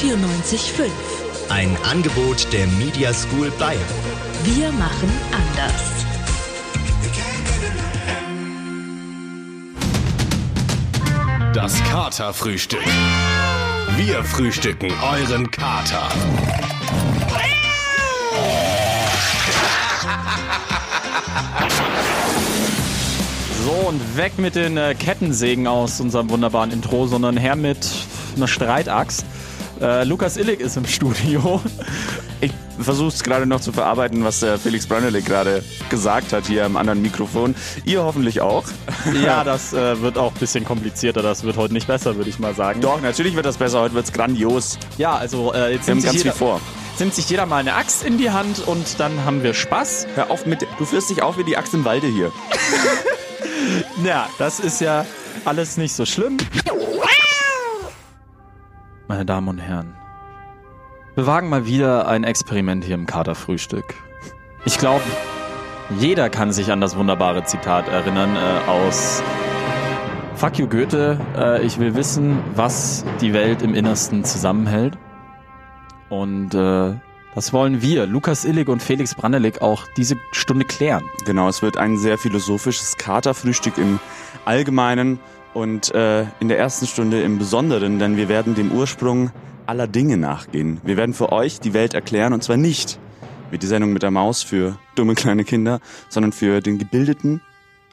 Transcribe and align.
94.5. 0.00 0.90
Ein 1.50 1.76
Angebot 1.90 2.52
der 2.52 2.66
Media 2.66 3.14
School 3.14 3.50
Bayern. 3.58 3.80
Wir 4.44 4.72
machen 4.72 5.10
anders. 5.30 5.94
Das 11.54 11.82
Katerfrühstück. 11.84 12.80
Wir 13.96 14.24
frühstücken 14.24 14.92
euren 15.00 15.50
Kater. 15.50 16.08
So, 23.64 23.88
und 23.88 24.16
weg 24.16 24.38
mit 24.38 24.56
den 24.56 24.76
äh, 24.76 24.94
Kettensägen 24.94 25.68
aus 25.68 26.00
unserem 26.00 26.28
wunderbaren 26.30 26.72
Intro, 26.72 27.06
sondern 27.06 27.36
her 27.36 27.54
mit 27.54 27.88
einer 28.36 28.48
Streitaxt. 28.48 29.24
Äh, 29.80 30.04
Lukas 30.04 30.36
Illig 30.36 30.60
ist 30.60 30.76
im 30.76 30.86
Studio. 30.86 31.60
Ich 32.40 32.52
versuche 32.78 33.08
es 33.08 33.22
gerade 33.22 33.46
noch 33.46 33.60
zu 33.60 33.72
verarbeiten, 33.72 34.24
was 34.24 34.40
der 34.40 34.58
Felix 34.58 34.86
Brandele 34.86 35.22
gerade 35.22 35.62
gesagt 35.88 36.32
hat 36.32 36.46
hier 36.46 36.64
am 36.64 36.76
anderen 36.76 37.00
Mikrofon. 37.02 37.54
Ihr 37.84 38.02
hoffentlich 38.02 38.40
auch. 38.40 38.64
ja, 39.24 39.44
das 39.44 39.72
äh, 39.72 40.00
wird 40.00 40.18
auch 40.18 40.32
ein 40.32 40.38
bisschen 40.38 40.64
komplizierter. 40.64 41.22
Das 41.22 41.44
wird 41.44 41.56
heute 41.56 41.72
nicht 41.72 41.86
besser, 41.86 42.16
würde 42.16 42.30
ich 42.30 42.38
mal 42.38 42.54
sagen. 42.54 42.80
Doch, 42.80 43.00
natürlich 43.00 43.34
wird 43.34 43.46
das 43.46 43.56
besser. 43.56 43.80
Heute 43.80 43.94
wird 43.94 44.06
es 44.06 44.12
grandios. 44.12 44.78
Ja, 44.98 45.14
also 45.16 45.52
äh, 45.54 45.74
jetzt 45.74 45.88
nimmt 45.88 46.02
sich, 46.02 46.12
jeder, 46.12 46.32
vor. 46.32 46.60
nimmt 46.98 47.14
sich 47.14 47.28
jeder 47.28 47.46
mal 47.46 47.58
eine 47.58 47.74
Axt 47.74 48.04
in 48.04 48.18
die 48.18 48.30
Hand 48.30 48.66
und 48.66 49.00
dann 49.00 49.24
haben 49.24 49.42
wir 49.42 49.54
Spaß. 49.54 50.06
Hör 50.14 50.30
auf 50.30 50.46
mit. 50.46 50.66
Du 50.78 50.84
führst 50.84 51.10
dich 51.10 51.22
auf 51.22 51.38
wie 51.38 51.44
die 51.44 51.56
Axt 51.56 51.74
im 51.74 51.84
Walde 51.84 52.06
hier. 52.06 52.32
Ja, 54.04 54.28
das 54.38 54.60
ist 54.60 54.80
ja 54.80 55.06
alles 55.44 55.76
nicht 55.76 55.94
so 55.94 56.04
schlimm. 56.04 56.36
Meine 59.14 59.26
Damen 59.26 59.46
und 59.46 59.58
Herren, 59.58 59.94
wir 61.14 61.24
wagen 61.24 61.48
mal 61.48 61.66
wieder 61.66 62.08
ein 62.08 62.24
Experiment 62.24 62.82
hier 62.82 62.96
im 62.96 63.06
Katerfrühstück. 63.06 63.94
Ich 64.64 64.76
glaube, 64.76 65.04
jeder 66.00 66.28
kann 66.28 66.50
sich 66.50 66.72
an 66.72 66.80
das 66.80 66.96
wunderbare 66.96 67.44
Zitat 67.44 67.86
erinnern 67.86 68.34
äh, 68.34 68.68
aus 68.68 69.22
Fuck 70.34 70.58
you 70.58 70.66
Goethe, 70.66 71.20
äh, 71.36 71.64
ich 71.64 71.78
will 71.78 71.94
wissen, 71.94 72.40
was 72.56 73.04
die 73.20 73.32
Welt 73.32 73.62
im 73.62 73.76
Innersten 73.76 74.24
zusammenhält. 74.24 74.98
Und 76.08 76.52
äh, 76.52 76.94
das 77.36 77.52
wollen 77.52 77.82
wir, 77.82 78.06
Lukas 78.06 78.44
Illig 78.44 78.66
und 78.66 78.82
Felix 78.82 79.14
Brandelig, 79.14 79.62
auch 79.62 79.86
diese 79.96 80.16
Stunde 80.32 80.64
klären. 80.64 81.04
Genau, 81.24 81.48
es 81.48 81.62
wird 81.62 81.76
ein 81.76 81.98
sehr 81.98 82.18
philosophisches 82.18 82.96
Katerfrühstück 82.96 83.78
im 83.78 84.00
Allgemeinen 84.44 85.20
und 85.54 85.94
äh, 85.94 86.26
in 86.40 86.48
der 86.48 86.58
ersten 86.58 86.86
Stunde 86.86 87.22
im 87.22 87.38
Besonderen, 87.38 87.98
denn 87.98 88.16
wir 88.16 88.28
werden 88.28 88.54
dem 88.54 88.72
Ursprung 88.72 89.30
aller 89.66 89.86
Dinge 89.86 90.16
nachgehen. 90.16 90.80
Wir 90.84 90.96
werden 90.96 91.14
für 91.14 91.32
euch 91.32 91.60
die 91.60 91.72
Welt 91.72 91.94
erklären 91.94 92.32
und 92.32 92.42
zwar 92.42 92.56
nicht 92.56 92.98
wie 93.50 93.58
die 93.58 93.66
Sendung 93.66 93.92
mit 93.92 94.02
der 94.02 94.10
Maus 94.10 94.42
für 94.42 94.78
dumme 94.96 95.14
kleine 95.14 95.44
Kinder, 95.44 95.80
sondern 96.08 96.32
für 96.32 96.60
den 96.60 96.78
gebildeten, 96.78 97.40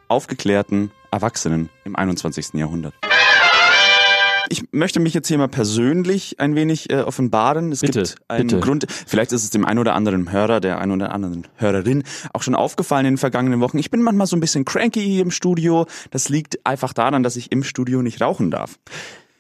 aufgeklärten 0.08 0.92
Erwachsenen 1.12 1.70
im 1.86 1.96
21. 1.96 2.54
Jahrhundert. 2.56 2.96
Ich 4.52 4.66
möchte 4.74 5.00
mich 5.00 5.14
jetzt 5.14 5.30
hier 5.30 5.38
mal 5.38 5.48
persönlich 5.48 6.42
ein 6.42 6.56
wenig 6.56 6.90
äh, 6.90 7.04
offenbaren. 7.04 7.72
Es 7.72 7.80
Bitte, 7.80 8.04
gibt 8.04 8.18
einen 8.28 8.48
bitte. 8.48 8.60
Grund, 8.60 8.86
vielleicht 9.08 9.32
ist 9.32 9.46
es 9.46 9.50
dem 9.50 9.64
einen 9.64 9.80
oder 9.80 9.96
anderen 9.96 10.30
Hörer, 10.30 10.60
der 10.60 10.80
einen 10.80 10.92
oder 10.92 11.14
anderen 11.14 11.48
Hörerin 11.56 12.04
auch 12.34 12.44
schon 12.44 12.54
aufgefallen 12.54 13.06
in 13.06 13.14
den 13.14 13.18
vergangenen 13.18 13.62
Wochen. 13.62 13.78
Ich 13.78 13.92
bin 13.92 14.02
manchmal 14.02 14.28
so 14.28 14.36
ein 14.36 14.42
bisschen 14.42 14.66
cranky 14.66 15.02
hier 15.02 15.22
im 15.22 15.32
Studio. 15.32 15.86
Das 16.10 16.28
liegt 16.28 16.66
einfach 16.66 16.92
daran, 16.92 17.24
dass 17.24 17.38
ich 17.38 17.54
im 17.54 17.64
Studio 17.64 18.02
nicht 18.02 18.22
rauchen 18.22 18.52
darf. 18.52 18.78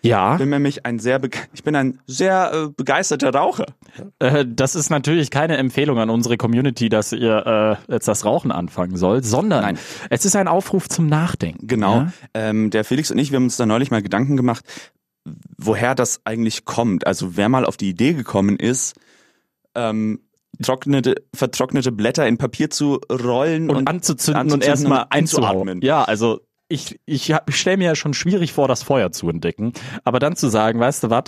Ja. 0.02 0.34
Ich 0.34 0.40
bin 0.40 0.50
nämlich 0.50 0.86
ein 0.86 0.98
sehr, 0.98 1.20
ich 1.54 1.64
bin 1.64 1.76
ein 1.76 2.00
sehr 2.08 2.52
äh, 2.54 2.70
begeisterter 2.76 3.34
Raucher. 3.34 3.66
Äh, 4.20 4.46
das 4.48 4.76
ist 4.76 4.90
natürlich 4.90 5.30
keine 5.30 5.58
Empfehlung 5.58 6.00
an 6.00 6.10
unsere 6.10 6.38
Community, 6.38 6.90
dass 6.90 7.12
ihr 7.12 7.78
äh, 7.88 7.94
jetzt 7.94 8.08
das 8.08 8.26
Rauchen 8.26 8.52
anfangen 8.52 8.98
sollt, 8.98 9.26
sondern 9.26 9.62
Nein. 9.62 9.80
es 10.10 10.26
ist 10.26 10.36
ein 10.36 10.48
Aufruf 10.48 10.90
zum 10.90 11.08
Nachdenken. 11.08 11.68
Genau. 11.68 11.98
Ja? 11.98 12.14
Ähm, 12.34 12.72
der 12.72 12.84
Felix 12.84 13.12
und 13.12 13.20
ich, 13.20 13.32
wir 13.32 13.36
haben 13.38 13.44
uns 13.44 13.58
da 13.58 13.66
neulich 13.66 13.92
mal 13.92 14.02
Gedanken 14.02 14.38
gemacht, 14.38 14.66
woher 15.58 15.96
das 15.96 16.22
eigentlich 16.26 16.66
kommt. 16.66 17.06
Also 17.06 17.38
wer 17.38 17.50
mal 17.50 17.66
auf 17.66 17.78
die 17.78 17.90
Idee 17.90 18.14
gekommen 18.14 18.58
ist, 18.58 18.96
ähm, 19.76 20.22
trocknete, 20.62 21.16
vertrocknete 21.34 21.92
Blätter 21.92 22.28
in 22.28 22.38
Papier 22.38 22.70
zu 22.70 23.00
rollen 23.12 23.70
Und, 23.70 23.78
und, 23.78 23.88
anzuzünden, 23.88 24.42
und 24.42 24.54
anzuzünden 24.54 24.70
erstmal 24.70 25.04
und 25.04 25.12
einzuatmen. 25.12 25.52
einzuatmen. 25.52 25.82
Ja, 25.82 26.04
also 26.04 26.42
ich, 26.72 27.00
ich, 27.06 27.34
ich 27.48 27.56
stelle 27.56 27.78
mir 27.78 27.86
ja 27.86 27.96
schon 27.96 28.14
schwierig 28.14 28.54
vor, 28.54 28.68
das 28.68 28.82
Feuer 28.82 29.12
zu 29.12 29.30
entdecken. 29.30 29.74
Aber 30.06 30.20
dann 30.20 30.38
zu 30.38 30.48
sagen, 30.48 30.80
weißt 30.80 31.04
du 31.04 31.10
was, 31.10 31.26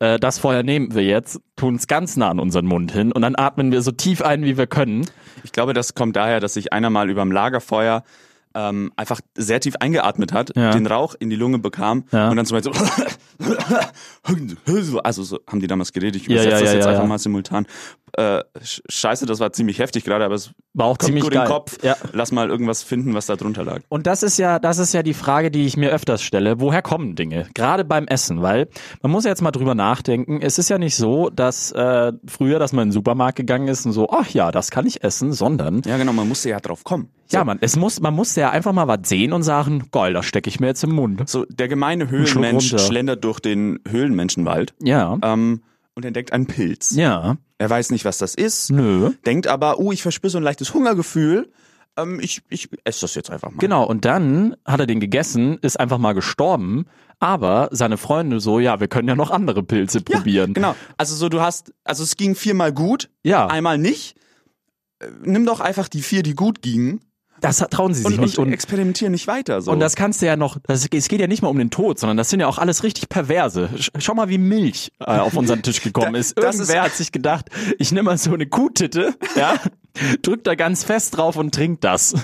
äh, 0.00 0.18
das 0.18 0.38
Feuer 0.38 0.62
nehmen 0.64 0.94
wir 0.94 1.04
jetzt, 1.04 1.40
tun 1.56 1.76
es 1.76 1.86
ganz 1.86 2.16
nah 2.16 2.28
an 2.28 2.40
unseren 2.40 2.66
Mund 2.66 2.90
hin 2.90 3.12
und 3.12 3.22
dann 3.22 3.36
atmen 3.36 3.70
wir 3.70 3.82
so 3.82 3.92
tief 3.92 4.20
ein, 4.20 4.44
wie 4.44 4.58
wir 4.58 4.66
können. 4.66 5.06
Ich 5.44 5.52
glaube, 5.52 5.74
das 5.74 5.94
kommt 5.94 6.16
daher, 6.16 6.40
dass 6.40 6.54
sich 6.54 6.72
einer 6.72 6.90
mal 6.90 7.08
überm 7.08 7.30
Lagerfeuer 7.30 8.02
ähm, 8.54 8.92
einfach 8.96 9.20
sehr 9.36 9.60
tief 9.60 9.76
eingeatmet 9.80 10.32
hat, 10.32 10.56
Ja. 10.56 10.72
den 10.72 10.86
Rauch 10.86 11.14
in 11.18 11.30
die 11.30 11.36
Lunge 11.36 11.58
bekam 11.58 12.04
Ja. 12.12 12.28
und 12.30 12.36
dann 12.36 12.46
zum 12.46 12.58
Beispiel 12.60 12.72
so, 14.82 14.98
also 15.02 15.22
so 15.22 15.40
haben 15.46 15.60
die 15.60 15.66
damals 15.66 15.92
geredet, 15.92 16.16
ich 16.22 16.26
übersetze 16.26 16.50
ja, 16.50 16.60
das 16.60 16.72
jetzt 16.74 16.86
einfach 16.86 17.06
mal 17.06 17.18
simultan. 17.18 17.66
Äh, 18.16 18.40
sch- 18.62 18.80
scheiße, 18.88 19.26
das 19.26 19.40
war 19.40 19.52
ziemlich 19.52 19.78
heftig 19.78 20.04
gerade, 20.04 20.24
aber 20.24 20.34
es 20.34 20.50
War 20.74 20.86
auch 20.86 20.98
ziemlich 20.98 21.22
gut 21.24 21.32
geil. 21.32 21.42
in 21.42 21.46
den 21.48 21.52
Kopf. 21.52 21.78
Ja. 21.82 21.96
Lass 22.12 22.32
mal 22.32 22.48
irgendwas 22.48 22.82
finden, 22.82 23.14
was 23.14 23.26
da 23.26 23.36
drunter 23.36 23.64
lag. 23.64 23.80
Und 23.88 24.06
das 24.06 24.22
ist 24.22 24.38
ja, 24.38 24.58
das 24.58 24.78
ist 24.78 24.92
ja 24.94 25.02
die 25.02 25.14
Frage, 25.14 25.50
die 25.50 25.64
ich 25.66 25.76
mir 25.76 25.90
öfters 25.90 26.22
stelle. 26.22 26.60
Woher 26.60 26.82
kommen 26.82 27.14
Dinge? 27.16 27.46
Gerade 27.54 27.84
beim 27.84 28.06
Essen, 28.06 28.42
weil 28.42 28.68
man 29.02 29.12
muss 29.12 29.24
ja 29.24 29.30
jetzt 29.30 29.42
mal 29.42 29.50
drüber 29.52 29.74
nachdenken. 29.74 30.40
Es 30.42 30.58
ist 30.58 30.68
ja 30.70 30.78
nicht 30.78 30.96
so, 30.96 31.30
dass 31.30 31.72
äh, 31.72 32.12
früher, 32.26 32.58
dass 32.58 32.72
man 32.72 32.82
in 32.84 32.88
den 32.88 32.92
Supermarkt 32.92 33.36
gegangen 33.36 33.68
ist 33.68 33.86
und 33.86 33.92
so, 33.92 34.08
ach 34.10 34.28
ja, 34.30 34.50
das 34.52 34.70
kann 34.70 34.86
ich 34.86 35.02
essen, 35.04 35.32
sondern 35.32 35.82
Ja, 35.86 35.96
genau, 35.96 36.12
man 36.12 36.28
musste 36.28 36.48
ja 36.50 36.60
drauf 36.60 36.84
kommen. 36.84 37.08
ja, 37.30 37.44
man, 37.44 37.58
es 37.60 37.76
muss, 37.76 38.00
man 38.00 38.14
muss 38.14 38.34
ja 38.36 38.50
einfach 38.50 38.72
mal 38.72 38.88
was 38.88 39.00
sehen 39.08 39.32
und 39.32 39.42
sagen, 39.44 39.84
geil, 39.92 40.12
das 40.12 40.26
stecke 40.26 40.48
ich 40.48 40.58
mir 40.60 40.66
jetzt 40.66 40.82
im 40.84 40.92
Mund. 40.92 41.28
So, 41.28 41.44
der 41.48 41.68
gemeine 41.68 42.10
Höhlenmensch 42.10 42.74
schlendert 42.78 43.24
durch 43.24 43.40
den 43.40 43.78
Höhlenmenschenwald 43.88 44.74
Ja, 44.82 45.18
ähm, 45.22 45.62
und 46.00 46.06
entdeckt 46.06 46.32
einen 46.32 46.46
Pilz. 46.46 46.90
ja, 46.96 47.36
Er 47.58 47.70
weiß 47.70 47.90
nicht, 47.90 48.04
was 48.04 48.18
das 48.18 48.34
ist, 48.34 48.70
nö. 48.70 49.10
denkt 49.26 49.46
aber, 49.46 49.78
uh, 49.78 49.92
ich 49.92 50.02
verspüre 50.02 50.30
so 50.30 50.38
ein 50.38 50.44
leichtes 50.44 50.72
Hungergefühl. 50.74 51.52
Ähm, 51.96 52.20
ich, 52.20 52.42
ich 52.48 52.68
esse 52.84 53.02
das 53.02 53.14
jetzt 53.14 53.30
einfach 53.30 53.50
mal. 53.50 53.58
Genau, 53.58 53.84
und 53.84 54.04
dann 54.04 54.56
hat 54.64 54.80
er 54.80 54.86
den 54.86 55.00
gegessen, 55.00 55.58
ist 55.60 55.78
einfach 55.78 55.98
mal 55.98 56.12
gestorben, 56.14 56.86
aber 57.18 57.68
seine 57.72 57.96
Freunde 57.98 58.40
so, 58.40 58.60
ja, 58.60 58.80
wir 58.80 58.88
können 58.88 59.08
ja 59.08 59.14
noch 59.16 59.30
andere 59.30 59.62
Pilze 59.62 60.00
probieren. 60.00 60.54
Genau. 60.54 60.74
Also 60.96 61.14
so, 61.14 61.28
du 61.28 61.40
hast, 61.40 61.72
also 61.84 62.02
es 62.02 62.16
ging 62.16 62.34
viermal 62.34 62.72
gut, 62.72 63.10
Ja. 63.24 63.46
einmal 63.48 63.76
nicht. 63.76 64.16
Äh, 65.00 65.08
Nimm 65.22 65.44
doch 65.46 65.60
einfach 65.60 65.88
die 65.88 66.02
vier, 66.02 66.22
die 66.22 66.34
gut 66.34 66.62
gingen 66.62 67.00
Das 67.40 67.58
trauen 67.70 67.94
sie 67.94 68.02
sich 68.02 68.18
und, 68.18 68.20
nicht. 68.24 68.38
und 68.38 68.46
Und, 68.48 68.52
experimentier 68.52 69.10
nicht 69.10 69.26
weiter. 69.26 69.60
So. 69.62 69.70
und 69.72 69.80
das 69.80 69.96
kannst 69.96 70.22
du 70.22 70.26
ja 70.26 70.36
noch, 70.36 70.58
das, 70.66 70.86
es 70.92 71.08
geht 71.08 71.20
ja 71.20 71.26
nicht 71.26 71.42
mal 71.42 71.48
um 71.48 71.58
den 71.58 71.70
Tod, 71.70 71.98
sondern 71.98 72.16
das 72.16 72.30
sind 72.30 72.40
ja 72.40 72.46
auch 72.46 72.58
alles 72.58 72.82
richtig 72.82 73.08
perverse. 73.08 73.68
Sch- 73.76 73.90
Schau 73.98 74.14
mal, 74.14 74.28
wie 74.28 74.38
Milch 74.38 74.92
äh, 75.00 75.04
auf 75.18 75.34
unseren 75.36 75.62
Tisch 75.62 75.82
gekommen 75.82 76.12
Da- 76.14 76.18
ist. 76.18 76.36
Irgendwer 76.36 76.64
ist- 76.76 76.90
hat 76.90 76.92
sich 76.92 77.12
gedacht, 77.12 77.46
ich 77.78 77.92
nehme 77.92 78.04
mal 78.10 78.18
so 78.18 78.32
eine 78.34 78.46
Kuhtitte, 78.46 79.14
ja, 79.36 79.54
drück 80.22 80.44
da 80.44 80.54
ganz 80.54 80.84
fest 80.84 81.16
drauf 81.16 81.36
und 81.36 81.54
trink 81.54 81.80
das. 81.80 82.14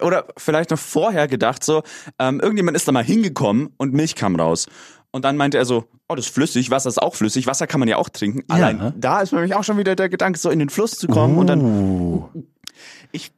Oder 0.00 0.26
vielleicht 0.36 0.70
noch 0.70 0.78
vorher 0.78 1.28
gedacht, 1.28 1.64
so, 1.64 1.82
ähm, 2.18 2.40
irgendjemand 2.40 2.76
ist 2.76 2.86
da 2.88 2.92
mal 2.92 3.04
hingekommen 3.04 3.70
und 3.76 3.92
Milch 3.94 4.14
kam 4.14 4.36
raus. 4.36 4.66
Und 5.12 5.24
dann 5.24 5.36
meinte 5.36 5.58
er 5.58 5.64
so, 5.64 5.86
oh, 6.08 6.14
das 6.14 6.26
ist 6.26 6.34
flüssig, 6.34 6.70
Wasser 6.70 6.88
ist 6.88 7.02
auch 7.02 7.14
flüssig, 7.16 7.46
Wasser 7.48 7.66
kann 7.66 7.80
man 7.80 7.88
ja 7.88 7.96
auch 7.96 8.08
trinken. 8.10 8.44
Ja. 8.48 8.54
Allein 8.54 8.92
da 8.96 9.20
ist 9.22 9.32
nämlich 9.32 9.54
auch 9.54 9.64
schon 9.64 9.76
wieder 9.76 9.96
der 9.96 10.08
Gedanke, 10.08 10.38
so 10.38 10.50
in 10.50 10.58
den 10.60 10.68
Fluss 10.70 10.92
zu 10.92 11.08
kommen 11.08 11.36
und 11.38 11.46
dann, 11.48 11.60
Uh. 11.60 12.28
ich, 13.10 13.32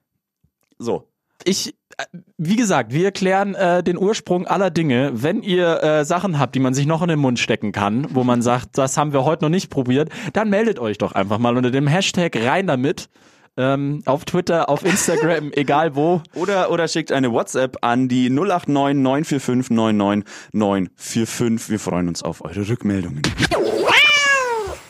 so. 0.82 1.08
ich, 1.44 1.74
äh, 1.96 2.04
wie 2.38 2.56
gesagt, 2.56 2.92
wir 2.92 3.04
erklären 3.06 3.54
äh, 3.54 3.82
den 3.82 3.98
Ursprung 3.98 4.46
aller 4.46 4.70
Dinge. 4.70 5.10
Wenn 5.14 5.42
ihr 5.42 5.82
äh, 5.82 6.04
Sachen 6.04 6.38
habt, 6.38 6.54
die 6.54 6.60
man 6.60 6.74
sich 6.74 6.86
noch 6.86 7.02
in 7.02 7.08
den 7.08 7.18
Mund 7.18 7.38
stecken 7.38 7.72
kann, 7.72 8.06
wo 8.10 8.24
man 8.24 8.42
sagt, 8.42 8.78
das 8.78 8.96
haben 8.96 9.12
wir 9.12 9.24
heute 9.24 9.44
noch 9.44 9.50
nicht 9.50 9.70
probiert, 9.70 10.10
dann 10.32 10.50
meldet 10.50 10.78
euch 10.78 10.98
doch 10.98 11.12
einfach 11.12 11.38
mal 11.38 11.56
unter 11.56 11.70
dem 11.70 11.86
Hashtag 11.86 12.36
rein 12.36 12.66
damit. 12.66 13.08
Ähm, 13.54 14.02
auf 14.06 14.24
Twitter, 14.24 14.70
auf 14.70 14.82
Instagram, 14.82 15.52
egal 15.56 15.94
wo. 15.94 16.22
Oder, 16.34 16.70
oder 16.70 16.88
schickt 16.88 17.12
eine 17.12 17.32
WhatsApp 17.32 17.76
an 17.82 18.08
die 18.08 18.30
089 18.30 18.96
945 18.96 19.70
99945. 19.76 21.70
Wir 21.70 21.78
freuen 21.78 22.08
uns 22.08 22.22
auf 22.22 22.42
eure 22.42 22.66
Rückmeldungen. 22.66 23.20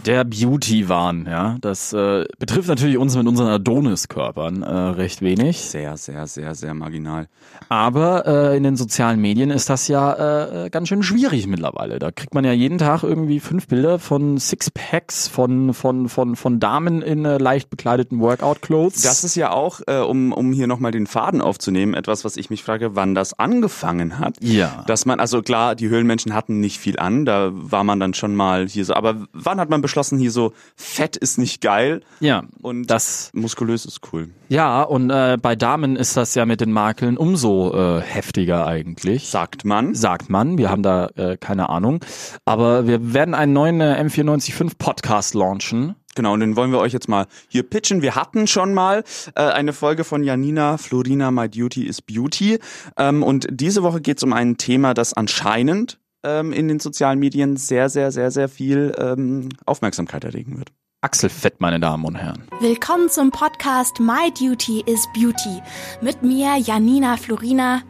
Der 0.07 0.25
Beauty-Wahn, 0.25 1.27
ja. 1.31 1.57
Das 1.61 1.93
äh, 1.93 2.25
betrifft 2.39 2.69
natürlich 2.69 2.99
uns 2.99 3.17
mit 3.17 3.27
unseren 3.29 3.49
Adonis-Körpern 3.49 4.63
äh, 4.63 4.69
recht 4.69 5.23
wenig. 5.23 5.61
Sehr, 5.61 5.97
sehr, 5.97 6.27
sehr, 6.27 6.55
sehr 6.57 6.75
marginal. 6.75 7.29
Aber 7.69 8.27
äh, 8.27 8.57
in 8.57 8.65
den 8.65 8.77
sozialen 8.77 9.21
Medien 9.21 9.51
ist 9.51 9.71
das 9.71 9.87
ja 9.87 10.65
äh, 10.65 10.71
ganz 10.71 10.89
schön 10.89 11.03
schwierig 11.03 11.47
mittlerweile. 11.47 12.01
Da 12.01 12.11
kriegt 12.11 12.35
man 12.35 12.45
ja 12.45 12.53
jeden 12.53 12.79
Tag 12.79 13.05
irgendwie 13.05 13.39
fünf 13.39 13.69
Bilder 13.69 14.01
von 14.01 14.39
Sixpacks, 14.39 15.29
von, 15.29 15.73
von, 15.73 16.09
von, 16.09 16.35
von 16.35 16.59
Damen 16.59 17.01
in 17.03 17.25
äh, 17.25 17.39
leicht 17.39 17.71
bekleideten 17.71 18.21
Workout-Clothes. 18.21 19.03
Das 19.03 19.23
ist 19.23 19.37
ja 19.37 19.53
auch, 19.53 19.81
äh, 19.87 19.99
um, 19.99 20.33
um 20.33 20.53
hier 20.53 20.67
nochmal 20.67 20.91
den 20.91 21.07
Faden 21.07 21.41
aufzunehmen, 21.41 21.95
etwas, 21.95 22.25
was 22.25 22.37
ich 22.37 22.51
mich 22.51 22.65
frage, 22.65 22.97
wann 22.97 23.15
das 23.15 23.39
angefangen 23.39 24.19
hat. 24.19 24.37
Ja. 24.43 24.85
Dass 24.89 25.07
man, 25.07 25.21
also 25.21 25.43
klar, 25.43 25.77
die 25.77 25.89
Höhlenmenschen 25.89 26.35
hatten 26.35 26.59
nicht 26.59 26.79
viel 26.79 26.99
an, 26.99 27.25
da 27.25 27.51
war 27.53 27.85
man 27.85 28.01
dann 28.01 28.15
schon 28.15 28.35
mal 28.35 28.67
hier 28.67 28.85
so, 28.85 28.95
aber 28.95 29.29
wann 29.33 29.61
hat 29.61 29.71
man 29.71 29.81
beschlossen, 29.93 30.19
hier 30.19 30.31
so, 30.31 30.53
Fett 30.75 31.19
ist 31.19 31.37
nicht 31.37 31.61
geil 31.61 32.01
ja, 32.21 32.45
und 32.63 32.87
das 32.87 33.31
muskulös 33.35 33.85
ist 33.85 34.01
cool. 34.13 34.31
Ja, 34.49 34.83
und 34.83 35.11
äh, 35.11 35.37
bei 35.41 35.55
Damen 35.55 35.97
ist 35.97 36.17
das 36.17 36.35
ja 36.35 36.47
mit 36.47 36.63
den 36.63 36.73
Makeln 36.73 37.19
umso 37.19 37.75
äh, 37.75 38.01
heftiger 38.01 38.67
eigentlich. 38.67 39.29
Sagt 39.29 39.67
man. 39.67 39.95
Sagt 39.95 40.31
man. 40.31 40.57
Wir 40.57 40.71
haben 40.71 40.83
da 40.83 41.09
äh, 41.17 41.37
keine 41.37 41.69
Ahnung. 41.69 42.03
Aber 42.47 42.87
wir 42.87 43.13
werden 43.13 43.35
einen 43.35 43.53
neuen 43.53 43.81
äh, 43.83 44.03
M945 44.03 44.79
Podcast 44.79 45.35
launchen. 45.35 45.95
Genau, 46.15 46.35
und 46.35 46.41
den 46.41 46.57
wollen 46.57 46.73
wir 46.73 46.79
euch 46.79 46.93
jetzt 46.93 47.09
mal 47.09 47.27
hier 47.49 47.63
pitchen. 47.63 48.03
Wir 48.03 48.15
hatten 48.15 48.47
schon 48.47 48.75
mal 48.75 49.05
äh, 49.35 49.43
eine 49.43 49.73
Folge 49.73 50.05
von 50.05 50.23
Janina 50.23 50.77
Florina 50.77 51.31
My 51.31 51.49
Duty 51.49 51.87
is 51.87 52.03
Beauty. 52.03 52.59
Ähm, 52.99 53.23
und 53.23 53.47
diese 53.51 53.83
Woche 53.83 54.01
geht 54.01 54.19
es 54.19 54.23
um 54.23 54.33
ein 54.33 54.59
Thema, 54.59 54.93
das 54.93 55.15
anscheinend 55.15 55.99
ähm, 56.25 56.53
in 56.53 56.69
den 56.69 56.81
sozialen 56.81 57.19
Medien 57.19 57.57
sehr, 57.57 57.89
sehr, 57.89 58.13
sehr, 58.13 58.31
sehr 58.31 58.49
viel 58.49 58.95
ähm, 58.99 59.49
Aufmerksamkeit 59.67 60.25
erregen 60.25 60.59
wird. 60.59 60.71
Achselfett, 61.01 61.61
meine 61.61 61.81
Damen 61.81 62.05
und 62.05 62.15
Herren. 62.15 62.45
Willkommen 62.61 63.11
zum 63.11 63.33
Podcast 63.33 63.99
My 63.99 64.33
Duty 64.39 64.85
is 64.87 65.09
Beauty. 65.13 65.61
Mit 66.01 66.23
mir, 66.23 66.57
Janina 66.59 67.17
Florina. 67.17 67.83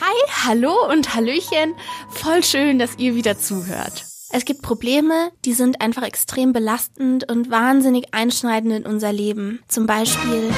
Hi, 0.00 0.46
hallo 0.46 0.74
und 0.90 1.14
Hallöchen. 1.14 1.74
Voll 2.10 2.44
schön, 2.44 2.78
dass 2.78 2.98
ihr 2.98 3.14
wieder 3.14 3.38
zuhört. 3.38 4.04
Es 4.30 4.44
gibt 4.44 4.60
Probleme, 4.60 5.30
die 5.46 5.54
sind 5.54 5.80
einfach 5.80 6.02
extrem 6.02 6.52
belastend 6.52 7.30
und 7.30 7.50
wahnsinnig 7.50 8.12
einschneidend 8.12 8.74
in 8.74 8.86
unser 8.86 9.14
Leben. 9.14 9.60
Zum 9.68 9.86
Beispiel 9.86 10.50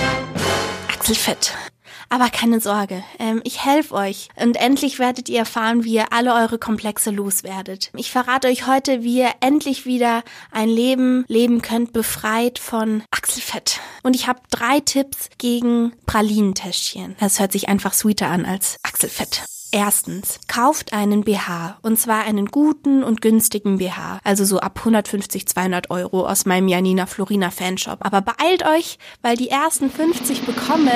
Achselfett. 0.89 1.55
Aber 2.13 2.29
keine 2.29 2.61
Sorge, 2.61 3.05
ähm, 3.21 3.41
ich 3.45 3.65
helfe 3.65 3.95
euch 3.95 4.29
und 4.35 4.57
endlich 4.57 4.99
werdet 4.99 5.29
ihr 5.29 5.39
erfahren, 5.39 5.85
wie 5.85 5.95
ihr 5.95 6.13
alle 6.13 6.35
eure 6.35 6.59
Komplexe 6.59 7.11
loswerdet. 7.11 7.93
Ich 7.97 8.11
verrate 8.11 8.49
euch 8.49 8.67
heute, 8.67 9.05
wie 9.05 9.19
ihr 9.19 9.31
endlich 9.41 9.87
wieder 9.87 10.25
ein 10.51 10.69
Leben 10.69 11.25
leben 11.29 11.63
könnt, 11.63 11.93
befreit 11.93 12.59
von 12.59 13.05
Achselfett. 13.13 13.79
Und 14.03 14.17
ich 14.17 14.27
habe 14.27 14.41
drei 14.51 14.81
Tipps 14.81 15.29
gegen 15.39 15.93
Pralinentäschchen. 16.07 17.15
Das 17.21 17.39
hört 17.39 17.53
sich 17.53 17.69
einfach 17.69 17.95
sweeter 17.95 18.27
an 18.27 18.45
als 18.45 18.79
Achselfett. 18.83 19.45
Erstens, 19.73 20.41
kauft 20.49 20.93
einen 20.93 21.23
BH 21.23 21.79
und 21.83 21.97
zwar 21.97 22.25
einen 22.25 22.47
guten 22.47 23.05
und 23.05 23.21
günstigen 23.21 23.79
BH, 23.79 24.19
also 24.25 24.45
so 24.45 24.59
ab 24.59 24.81
150, 24.81 25.47
200 25.47 25.91
Euro 25.91 26.27
aus 26.27 26.45
meinem 26.45 26.67
Janina 26.67 27.07
Florina 27.07 27.51
Fanshop. 27.51 28.05
Aber 28.05 28.21
beeilt 28.21 28.67
euch, 28.67 28.99
weil 29.23 29.37
die 29.37 29.49
ersten 29.49 29.89
50 29.89 30.43
bekommen 30.43 30.91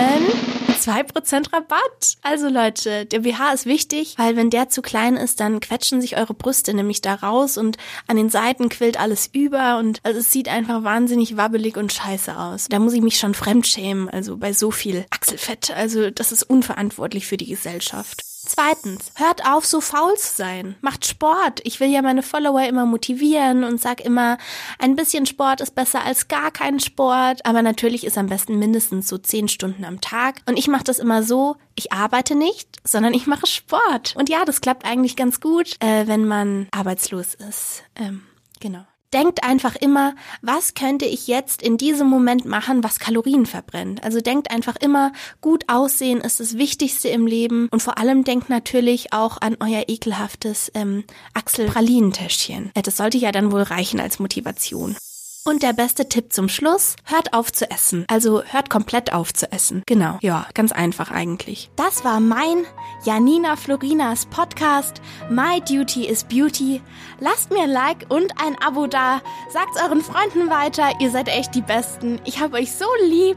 2% 0.85 1.53
Rabatt. 1.53 2.17
Also 2.23 2.49
Leute, 2.49 3.07
der 3.07 3.21
BH 3.21 3.53
ist 3.53 3.67
wichtig, 3.67 4.15
weil 4.19 4.37
wenn 4.37 4.51
der 4.51 4.69
zu 4.69 4.83
klein 4.83 5.17
ist, 5.17 5.41
dann 5.41 5.61
quetschen 5.61 6.01
sich 6.01 6.17
eure 6.17 6.35
Brüste 6.35 6.75
nämlich 6.75 7.01
da 7.01 7.15
raus 7.15 7.57
und 7.57 7.79
an 8.07 8.17
den 8.17 8.29
Seiten 8.29 8.69
quillt 8.69 9.01
alles 9.01 9.29
über 9.33 9.79
und 9.79 10.01
also 10.03 10.21
es 10.21 10.31
sieht 10.31 10.49
einfach 10.49 10.85
wahnsinnig 10.85 11.37
wabbelig 11.37 11.77
und 11.77 11.93
scheiße 11.93 12.37
aus. 12.39 12.67
Da 12.69 12.79
muss 12.79 12.93
ich 12.93 13.03
mich 13.03 13.19
schon 13.19 13.35
fremdschämen, 13.35 14.11
also 14.11 14.37
bei 14.37 14.53
so 14.53 14.71
viel 14.71 15.07
Achselfett. 15.11 15.71
Also 15.71 16.11
das 16.11 16.33
ist 16.33 16.43
unverantwortlich 16.43 17.27
für 17.27 17.39
die 17.39 17.47
Gesellschaft. 17.47 18.34
Zweitens, 18.47 19.13
hört 19.17 19.47
auf, 19.47 19.65
so 19.65 19.81
faul 19.81 20.15
zu 20.17 20.37
sein. 20.37 20.77
Macht 20.81 21.07
Sport. 21.07 21.61
Ich 21.65 21.81
will 21.81 21.89
ja 21.89 22.03
meine 22.03 22.23
Follower 22.23 22.63
immer 22.63 22.87
motivieren 22.87 23.65
und 23.65 23.81
sag 23.81 24.01
immer, 24.01 24.39
ein 24.79 24.97
bisschen 24.97 25.27
Sport 25.27 25.61
ist 25.61 25.75
besser 25.75 26.05
als 26.05 26.29
gar 26.29 26.51
kein 26.51 26.81
Sport. 26.81 27.45
Aber 27.47 27.63
natürlich 27.63 28.05
ist 28.05 28.19
am 28.19 28.29
besten 28.29 28.59
mindestens 28.59 29.09
so 29.09 29.19
zehn 29.19 29.49
Stunden 29.49 29.85
am 29.85 30.01
Tag. 30.01 30.43
Und 30.47 30.59
ich 30.59 30.69
mache 30.69 30.85
das 30.85 30.99
immer 30.99 31.23
so, 31.23 31.57
ich 31.75 31.93
arbeite 31.93 32.35
nicht, 32.35 32.69
sondern 32.85 33.15
ich 33.15 33.27
mache 33.27 33.47
Sport. 33.47 34.15
Und 34.17 34.29
ja, 34.29 34.45
das 34.45 34.61
klappt 34.61 34.85
eigentlich 34.85 35.17
ganz 35.17 35.41
gut, 35.41 35.77
äh, 35.81 36.07
wenn 36.07 36.27
man 36.27 36.69
arbeitslos 36.71 37.35
ist. 37.35 37.83
Ähm, 37.97 38.23
genau. 38.61 38.85
Denkt 39.15 39.45
einfach 39.45 39.77
immer, 39.77 40.17
was 40.43 40.75
könnte 40.75 41.05
ich 41.05 41.29
jetzt 41.29 41.63
in 41.63 41.77
diesem 41.77 42.09
Moment 42.09 42.47
machen, 42.47 42.83
was 42.83 42.99
Kalorien 42.99 43.47
verbrennt. 43.47 44.03
Also 44.03 44.21
denkt 44.21 44.51
einfach 44.51 44.75
immer, 44.75 45.13
gut 45.41 45.63
aussehen 45.69 46.21
ist 46.21 46.41
das 46.41 46.59
Wichtigste 46.59 47.11
im 47.11 47.29
Leben 47.29 47.69
und 47.71 47.81
vor 47.81 47.97
allem 47.97 48.25
denkt 48.25 48.51
natürlich 48.51 49.13
auch 49.13 49.41
an 49.41 49.57
euer 49.61 49.85
ekelhaftes 49.87 50.73
ähm, 50.75 51.05
Axel-Pralinentäschchen. 51.33 52.73
Das 52.75 52.97
sollte 52.97 53.19
ja 53.19 53.31
dann 53.31 53.53
wohl 53.53 53.63
reichen 53.63 54.01
als 54.01 54.19
Motivation. 54.19 54.97
Und 55.47 55.63
der 55.63 55.75
beste 55.75 56.09
Tipp 56.09 56.33
zum 56.33 56.49
Schluss, 56.49 56.97
hört 57.05 57.35
auf 57.35 57.53
zu 57.53 57.71
essen. 57.71 58.07
Also 58.09 58.43
hört 58.45 58.71
komplett 58.71 59.13
auf 59.13 59.35
zu 59.35 59.53
essen. 59.53 59.83
Genau. 59.85 60.17
Ja, 60.23 60.47
ganz 60.55 60.73
einfach 60.73 61.11
eigentlich. 61.11 61.71
Das 61.77 62.03
war 62.03 62.19
mein 62.19 62.65
Janina 63.05 63.55
Florinas 63.57 64.25
Podcast 64.25 65.03
My 65.29 65.61
Duty 65.61 66.07
is 66.07 66.25
Beauty. 66.25 66.81
Lasst 67.21 67.51
mir 67.51 67.65
ein 67.65 67.71
Like 67.71 68.07
und 68.09 68.33
ein 68.43 68.57
Abo 68.63 68.87
da. 68.87 69.21
Sagt's 69.53 69.79
euren 69.83 70.01
Freunden 70.01 70.49
weiter. 70.49 70.89
Ihr 70.99 71.11
seid 71.11 71.29
echt 71.29 71.55
die 71.55 71.61
Besten. 71.61 72.23
Ich 72.25 72.41
hab 72.41 72.55
euch 72.55 72.73
so 72.73 72.87
lieb. 73.07 73.37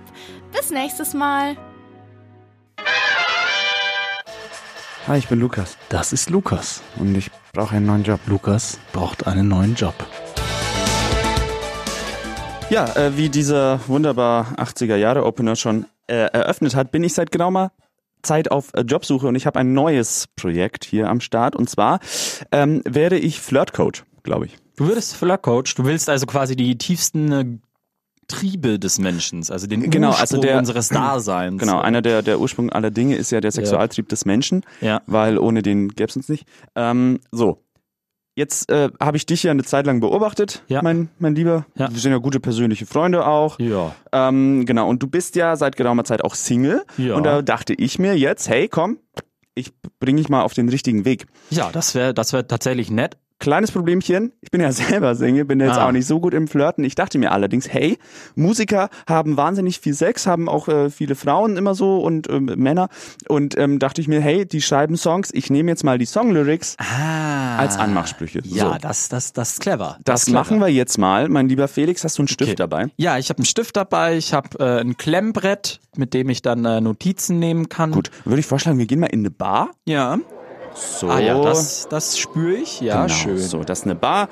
Bis 0.53 0.69
nächstes 0.69 1.13
Mal. 1.13 1.57
Hi, 5.09 5.17
ich 5.17 5.27
bin 5.27 5.41
Lukas 5.41 5.77
Das 5.89 6.13
ist 6.13 6.29
Lukas. 6.29 6.81
und 6.95 7.15
ich 7.15 7.31
brauche 7.51 7.75
einen 7.75 7.85
neuen 7.85 8.03
Job. 8.03 8.21
Lukas 8.27 8.79
braucht 8.93 9.27
einen 9.27 9.49
neuen 9.49 9.75
Job. 9.75 9.93
Ja, 12.69 12.85
äh, 12.95 13.15
wie 13.17 13.29
dieser 13.29 13.79
wunderbar 13.87 14.53
80er 14.57 14.95
Jahre 14.97 15.25
Opener 15.25 15.55
schon 15.55 15.85
äh, 16.07 16.13
eröffnet 16.15 16.75
hat, 16.75 16.91
bin 16.91 17.03
ich 17.03 17.13
seit 17.13 17.31
geraumer 17.31 17.71
Zeit 18.23 18.51
auf 18.51 18.73
äh, 18.73 18.81
Jobsuche 18.81 19.27
und 19.27 19.35
ich 19.35 19.45
habe 19.45 19.59
ein 19.59 19.73
neues 19.73 20.27
Projekt 20.35 20.83
hier 20.83 21.09
am 21.09 21.21
Start 21.21 21.55
und 21.55 21.69
zwar 21.69 21.99
ähm, 22.51 22.81
werde 22.85 23.17
ich 23.17 23.39
Flirtcoach, 23.39 24.03
glaube 24.23 24.47
ich. 24.47 24.57
Du 24.75 24.87
würdest 24.87 25.15
Flirtcoach, 25.15 25.75
du 25.75 25.85
willst 25.85 26.09
also 26.09 26.25
quasi 26.25 26.55
die 26.57 26.77
tiefsten 26.77 27.31
äh, 27.31 27.45
Triebe 28.27 28.77
des 28.79 28.99
Menschen, 28.99 29.45
also 29.49 29.67
den 29.67 29.89
Genau, 29.89 30.09
Ursprung 30.09 30.21
also 30.21 30.41
der- 30.41 30.57
unseres 30.57 30.89
Daseins. 30.89 31.61
Genau, 31.61 31.79
einer 31.79 32.01
der, 32.01 32.21
der 32.21 32.41
Ursprung 32.41 32.69
aller 32.69 32.91
Dinge 32.91 33.15
ist 33.15 33.31
ja 33.31 33.39
der 33.39 33.53
Sexualtrieb 33.53 34.09
des 34.09 34.25
Menschen, 34.25 34.63
Ja. 34.81 35.01
weil 35.07 35.37
ohne 35.37 35.61
den 35.61 35.87
gäbe 35.89 36.09
es 36.09 36.17
uns 36.17 36.27
nicht. 36.27 36.45
Ähm, 36.75 37.21
so, 37.31 37.63
jetzt 38.37 38.69
äh, 38.71 38.89
habe 39.01 39.17
ich 39.17 39.25
dich 39.25 39.43
ja 39.43 39.51
eine 39.51 39.63
Zeit 39.63 39.85
lang 39.87 39.99
beobachtet, 39.99 40.63
Ja. 40.67 40.81
mein, 40.81 41.09
mein 41.19 41.35
Lieber. 41.35 41.65
Ja. 41.75 41.91
Wir 41.91 41.99
sind 41.99 42.11
ja 42.11 42.19
gute 42.19 42.39
persönliche 42.39 42.85
Freunde 42.85 43.25
auch. 43.25 43.59
Ja. 43.59 43.93
Ähm, 44.13 44.65
genau, 44.65 44.87
und 44.87 45.01
du 45.03 45.07
bist 45.07 45.35
ja 45.35 45.55
seit 45.57 45.75
geraumer 45.75 46.03
Zeit 46.05 46.23
auch 46.23 46.35
Single. 46.35 46.85
Ja. 46.97 47.15
Und 47.15 47.23
da 47.23 47.41
dachte 47.41 47.73
ich 47.73 47.99
mir 47.99 48.15
jetzt, 48.17 48.47
hey, 48.47 48.67
komm, 48.67 48.99
ich 49.55 49.71
bringe 49.99 50.21
dich 50.21 50.29
mal 50.29 50.43
auf 50.43 50.53
den 50.53 50.69
richtigen 50.69 51.03
Weg. 51.03 51.25
Ja, 51.49 51.71
das 51.71 51.95
wäre 51.95 52.13
das 52.13 52.31
wär 52.31 52.47
tatsächlich 52.47 52.91
nett. 52.91 53.17
Kleines 53.39 53.71
Problemchen, 53.71 54.31
ich 54.41 54.49
bin 54.49 54.61
ja 54.61 54.71
selber 54.73 55.13
Single, 55.15 55.45
bin 55.45 55.59
jetzt 55.59 55.77
Ah. 55.77 55.87
auch 55.87 55.91
nicht 55.91 56.07
so 56.07 56.19
gut 56.19 56.33
im 56.33 56.47
Flirten. 56.47 56.83
Ich 56.83 56.95
dachte 56.95 57.19
mir 57.19 57.31
allerdings, 57.31 57.69
hey, 57.71 57.99
Musiker 58.35 58.89
haben 59.07 59.37
wahnsinnig 59.37 59.79
viel 59.79 59.93
Sex, 59.93 60.25
haben 60.25 60.49
auch 60.49 60.67
äh, 60.67 60.89
viele 60.89 61.13
Frauen 61.15 61.55
immer 61.55 61.75
so 61.75 61.99
und 61.99 62.29
ähm, 62.29 62.45
Männer. 62.57 62.89
Und 63.27 63.57
ähm, 63.57 63.77
dachte 63.79 64.01
ich 64.01 64.07
mir, 64.07 64.21
hey, 64.21 64.45
die 64.47 64.61
schreiben 64.61 64.97
Songs, 64.97 65.29
ich 65.33 65.49
nehme 65.51 65.69
jetzt 65.71 65.83
mal 65.83 65.97
die 65.99 66.05
Songlyrics 66.05 66.75
Ah. 66.79 67.57
als 67.57 67.77
Anmachsprüche. 67.77 68.41
Ja, 68.43 68.73
so. 68.73 68.77
das, 68.81 69.09
das, 69.09 69.33
das 69.33 69.51
ist 69.53 69.61
clever. 69.61 69.97
Das, 70.03 70.21
ist 70.21 70.25
clever. 70.27 70.39
machen 70.39 70.59
wir 70.59 70.69
jetzt 70.69 70.97
mal. 70.97 71.29
Mein 71.29 71.47
lieber 71.47 71.67
Felix, 71.67 72.03
hast 72.03 72.17
du 72.17 72.23
einen 72.23 72.27
Stift 72.29 72.49
Okay. 72.49 72.55
dabei? 72.55 72.87
Ja, 72.97 73.17
ich 73.19 73.29
habe 73.29 73.37
einen 73.39 73.45
Stift 73.45 73.75
dabei, 73.77 74.17
ich 74.17 74.33
habe 74.33 74.57
äh, 74.59 74.79
ein 74.81 74.97
Klemmbrett, 74.97 75.79
mit 75.95 76.13
dem 76.13 76.29
ich 76.29 76.41
dann 76.41 76.65
äh, 76.65 76.81
Notizen 76.81 77.39
nehmen 77.39 77.69
kann. 77.69 77.91
Gut, 77.91 78.09
würde 78.25 78.39
ich 78.39 78.45
vorschlagen, 78.47 78.79
wir 78.79 78.87
gehen 78.87 78.99
mal 78.99 79.07
in 79.07 79.19
eine 79.19 79.31
Bar. 79.31 79.69
Ja. 79.85 80.17
So. 80.77 81.09
Ah 81.09 81.19
ja, 81.19 81.39
das, 81.41 81.87
das 81.89 82.17
spüre 82.17 82.53
ich. 82.53 82.81
Ja, 82.81 83.03
genau, 83.03 83.13
schön. 83.13 83.37
So, 83.37 83.63
das 83.63 83.79
ist 83.79 83.85
eine 83.85 83.95
Bar. 83.95 84.29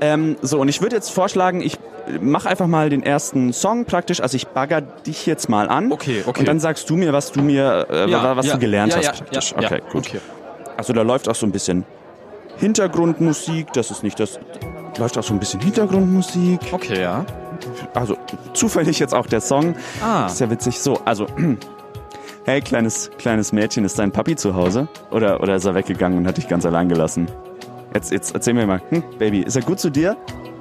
Ähm, 0.00 0.36
so, 0.42 0.60
und 0.60 0.68
ich 0.68 0.80
würde 0.80 0.96
jetzt 0.96 1.10
vorschlagen, 1.10 1.60
ich 1.60 1.76
mache 2.20 2.48
einfach 2.48 2.66
mal 2.66 2.88
den 2.88 3.02
ersten 3.02 3.52
Song 3.52 3.84
praktisch. 3.84 4.20
Also 4.20 4.36
ich 4.36 4.48
bagger 4.48 4.80
dich 4.80 5.26
jetzt 5.26 5.48
mal 5.48 5.68
an. 5.68 5.92
Okay, 5.92 6.22
okay. 6.26 6.40
Und 6.40 6.48
dann 6.48 6.60
sagst 6.60 6.88
du 6.88 6.96
mir, 6.96 7.12
was 7.12 7.32
du 7.32 7.42
mir, 7.42 7.86
äh, 7.90 8.10
Ja, 8.10 8.36
was 8.36 8.46
ja, 8.46 8.54
du 8.54 8.58
gelernt 8.60 8.92
ja, 8.92 8.98
hast 8.98 9.18
praktisch. 9.18 9.52
ja, 9.52 9.58
okay, 9.58 9.82
gut. 9.92 10.06
okay. 10.06 10.20
Also 10.76 10.92
da 10.92 11.02
läuft 11.02 11.28
auch 11.28 11.34
so 11.34 11.46
ein 11.46 11.52
bisschen 11.52 11.84
Hintergrundmusik. 12.58 13.72
Das 13.72 13.90
ist 13.90 14.02
nicht 14.02 14.18
das. 14.20 14.38
Läuft 14.98 15.18
auch 15.18 15.22
so 15.22 15.32
ein 15.34 15.40
bisschen 15.40 15.60
Hintergrundmusik. 15.60 16.60
Okay, 16.72 17.02
ja. 17.02 17.24
Also 17.94 18.16
zufällig 18.52 18.98
jetzt 18.98 19.14
auch 19.14 19.26
der 19.26 19.40
Song. 19.40 19.74
Ah. 20.02 20.26
Ist 20.26 20.40
ja 20.40 20.50
witzig. 20.50 20.78
So, 20.80 21.00
also. 21.04 21.26
Hey, 22.48 22.62
kleines, 22.62 23.10
kleines 23.18 23.52
Mädchen, 23.52 23.84
ist 23.84 23.98
dein 23.98 24.10
Papi 24.10 24.34
zu 24.34 24.54
Hause? 24.54 24.88
Oder, 25.10 25.42
oder 25.42 25.56
ist 25.56 25.66
er 25.66 25.74
weggegangen 25.74 26.16
und 26.16 26.26
hat 26.26 26.38
dich 26.38 26.48
ganz 26.48 26.64
allein 26.64 26.88
gelassen? 26.88 27.30
Jetzt, 27.92 28.10
jetzt 28.10 28.32
erzähl 28.32 28.54
mir 28.54 28.66
mal, 28.66 28.80
hm, 28.88 29.04
Baby, 29.18 29.40
ist 29.40 29.54
er 29.56 29.60
gut 29.60 29.78
zu 29.78 29.90
dir? 29.90 30.16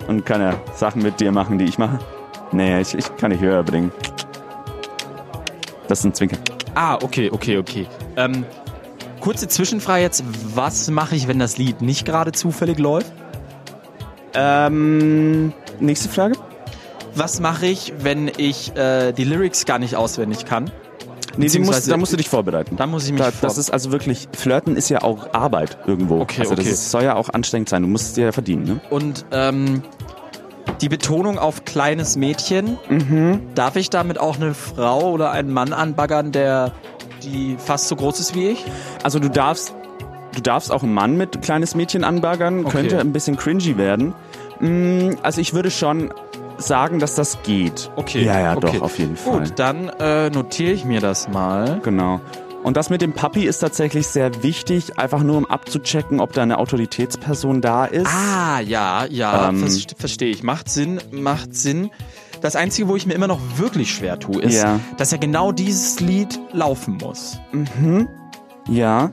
und 0.09 0.25
kann 0.25 0.41
er 0.41 0.59
Sachen 0.75 1.01
mit 1.01 1.21
dir 1.21 1.31
machen, 1.31 1.57
die 1.57 1.63
ich 1.63 1.77
mache. 1.77 1.97
Nee, 2.51 2.81
ich, 2.81 2.93
ich 2.93 3.15
kann 3.15 3.31
dich 3.31 3.39
höher 3.39 3.63
bringen. 3.63 3.93
Das 5.87 5.99
ist 5.99 6.05
ein 6.05 6.13
Zwinker. 6.13 6.35
Ah, 6.75 6.95
okay, 6.95 7.29
okay, 7.31 7.57
okay. 7.57 7.87
Ähm, 8.17 8.43
kurze 9.21 9.47
Zwischenfrage 9.47 10.01
jetzt. 10.01 10.25
Was 10.55 10.89
mache 10.89 11.15
ich, 11.15 11.29
wenn 11.29 11.39
das 11.39 11.57
Lied 11.57 11.81
nicht 11.81 12.05
gerade 12.05 12.33
zufällig 12.33 12.79
läuft? 12.79 13.13
Ähm, 14.33 15.53
nächste 15.79 16.09
Frage. 16.09 16.35
Was 17.15 17.39
mache 17.39 17.67
ich, 17.67 17.93
wenn 17.99 18.29
ich 18.35 18.75
äh, 18.75 19.13
die 19.13 19.23
Lyrics 19.23 19.63
gar 19.63 19.79
nicht 19.79 19.95
auswendig 19.95 20.43
kann? 20.43 20.69
Nee, 21.37 21.47
die 21.47 21.59
musst, 21.59 21.89
da 21.89 21.97
musst 21.97 22.13
du 22.13 22.17
dich 22.17 22.29
vorbereiten. 22.29 22.75
Da 22.77 22.87
muss 22.87 23.05
ich 23.05 23.11
mich 23.13 23.21
Da, 23.21 23.31
das 23.41 23.57
ist 23.57 23.69
also 23.71 23.91
wirklich, 23.91 24.27
Flirten 24.35 24.75
ist 24.75 24.89
ja 24.89 25.03
auch 25.03 25.33
Arbeit 25.33 25.77
irgendwo. 25.85 26.19
Okay, 26.21 26.41
also 26.41 26.55
das 26.55 26.65
okay. 26.65 26.73
ist, 26.73 26.91
soll 26.91 27.03
ja 27.03 27.15
auch 27.15 27.29
anstrengend 27.29 27.69
sein. 27.69 27.81
Du 27.83 27.87
musst 27.87 28.07
es 28.07 28.13
dir 28.13 28.25
ja 28.25 28.31
verdienen, 28.31 28.63
ne? 28.63 28.79
Und 28.89 29.25
ähm, 29.31 29.83
die 30.81 30.89
Betonung 30.89 31.37
auf 31.39 31.63
kleines 31.65 32.15
Mädchen, 32.17 32.77
Mhm. 32.89 33.41
darf 33.55 33.75
ich 33.75 33.89
damit 33.89 34.19
auch 34.19 34.35
eine 34.37 34.53
Frau 34.53 35.11
oder 35.11 35.31
einen 35.31 35.51
Mann 35.53 35.73
anbaggern, 35.73 36.31
der 36.31 36.71
die 37.23 37.55
fast 37.57 37.87
so 37.87 37.95
groß 37.95 38.19
ist 38.19 38.35
wie 38.35 38.49
ich? 38.49 38.65
Also 39.03 39.19
du 39.19 39.29
darfst, 39.29 39.73
du 40.35 40.41
darfst 40.41 40.71
auch 40.71 40.83
einen 40.83 40.93
Mann 40.93 41.17
mit 41.17 41.41
kleines 41.41 41.73
Mädchen 41.75 42.03
anbaggern, 42.03 42.65
Okay. 42.65 42.71
könnte 42.77 42.99
ein 42.99 43.11
bisschen 43.13 43.37
cringy 43.37 43.77
werden. 43.77 44.13
Mm, 44.59 45.11
Also 45.23 45.41
ich 45.41 45.53
würde 45.53 45.71
schon 45.71 46.11
sagen, 46.57 46.99
dass 46.99 47.15
das 47.15 47.41
geht. 47.43 47.91
Okay. 47.95 48.23
Ja, 48.23 48.39
ja, 48.39 48.57
okay. 48.57 48.73
doch, 48.77 48.81
auf 48.81 48.99
jeden 48.99 49.15
Fall. 49.15 49.39
Gut, 49.39 49.53
dann 49.57 49.89
äh, 49.99 50.29
notiere 50.29 50.71
ich 50.71 50.85
mir 50.85 50.99
das 51.01 51.27
mal. 51.29 51.79
Genau. 51.83 52.19
Und 52.63 52.75
das 52.75 52.89
mit 52.89 53.01
dem 53.01 53.13
Papi 53.13 53.45
ist 53.45 53.59
tatsächlich 53.59 54.07
sehr 54.07 54.43
wichtig, 54.43 54.97
einfach 54.99 55.23
nur 55.23 55.37
um 55.37 55.45
abzuchecken, 55.45 56.19
ob 56.19 56.33
da 56.33 56.41
eine 56.43 56.57
Autoritätsperson 56.57 57.61
da 57.61 57.85
ist. 57.85 58.07
Ah, 58.07 58.59
ja, 58.59 59.05
ja, 59.05 59.49
Ähm. 59.49 59.59
vers 59.59 59.85
verstehe 59.97 60.29
ich. 60.31 60.43
Macht 60.43 60.67
Sinn, 60.69 60.99
macht 61.11 61.55
Sinn. 61.55 61.91
Das 62.41 62.55
Einzige, 62.55 62.87
wo 62.87 62.95
ich 62.95 63.05
mir 63.05 63.13
immer 63.13 63.27
noch 63.27 63.39
wirklich 63.57 63.93
schwer 63.93 64.19
tue, 64.19 64.41
ist, 64.41 64.55
Ja. 64.61 64.79
dass 64.97 65.11
ja 65.11 65.17
genau 65.17 65.51
dieses 65.51 65.99
Lied 65.99 66.39
laufen 66.51 66.97
muss. 67.01 67.39
Ja. 68.69 69.11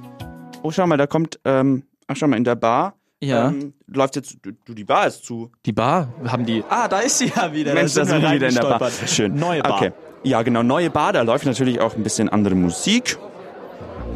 Oh, 0.62 0.70
schau 0.70 0.86
mal, 0.86 0.96
da 0.96 1.06
kommt, 1.06 1.38
ähm, 1.44 1.84
ach 2.06 2.16
schau 2.16 2.26
mal, 2.26 2.36
in 2.36 2.44
der 2.44 2.56
Bar. 2.56 2.94
Ja. 3.24 3.48
Ähm, 3.48 3.72
läuft 3.86 4.16
jetzt, 4.16 4.36
du, 4.42 4.74
die 4.74 4.84
Bar 4.84 5.06
ist 5.06 5.24
zu. 5.24 5.50
Die 5.66 5.72
Bar 5.72 6.08
haben 6.26 6.44
die. 6.46 6.62
Ah, 6.68 6.88
da 6.88 7.00
ist 7.00 7.18
sie 7.18 7.32
ja 7.34 7.52
wieder. 7.52 7.74
Mensch, 7.74 7.94
da 7.94 8.04
sind 8.04 8.22
wir 8.22 8.32
wieder 8.32 8.48
in 8.48 8.54
der 8.54 8.62
Bar. 8.62 8.90
Schön. 9.06 9.34
Neue 9.34 9.62
Bar. 9.62 9.76
Okay. 9.76 9.92
Ja, 10.22 10.42
genau, 10.42 10.62
neue 10.62 10.88
Bar, 10.90 11.12
da 11.12 11.22
läuft 11.22 11.44
natürlich 11.44 11.80
auch 11.80 11.94
ein 11.96 12.02
bisschen 12.02 12.28
andere 12.28 12.54
Musik. 12.54 13.18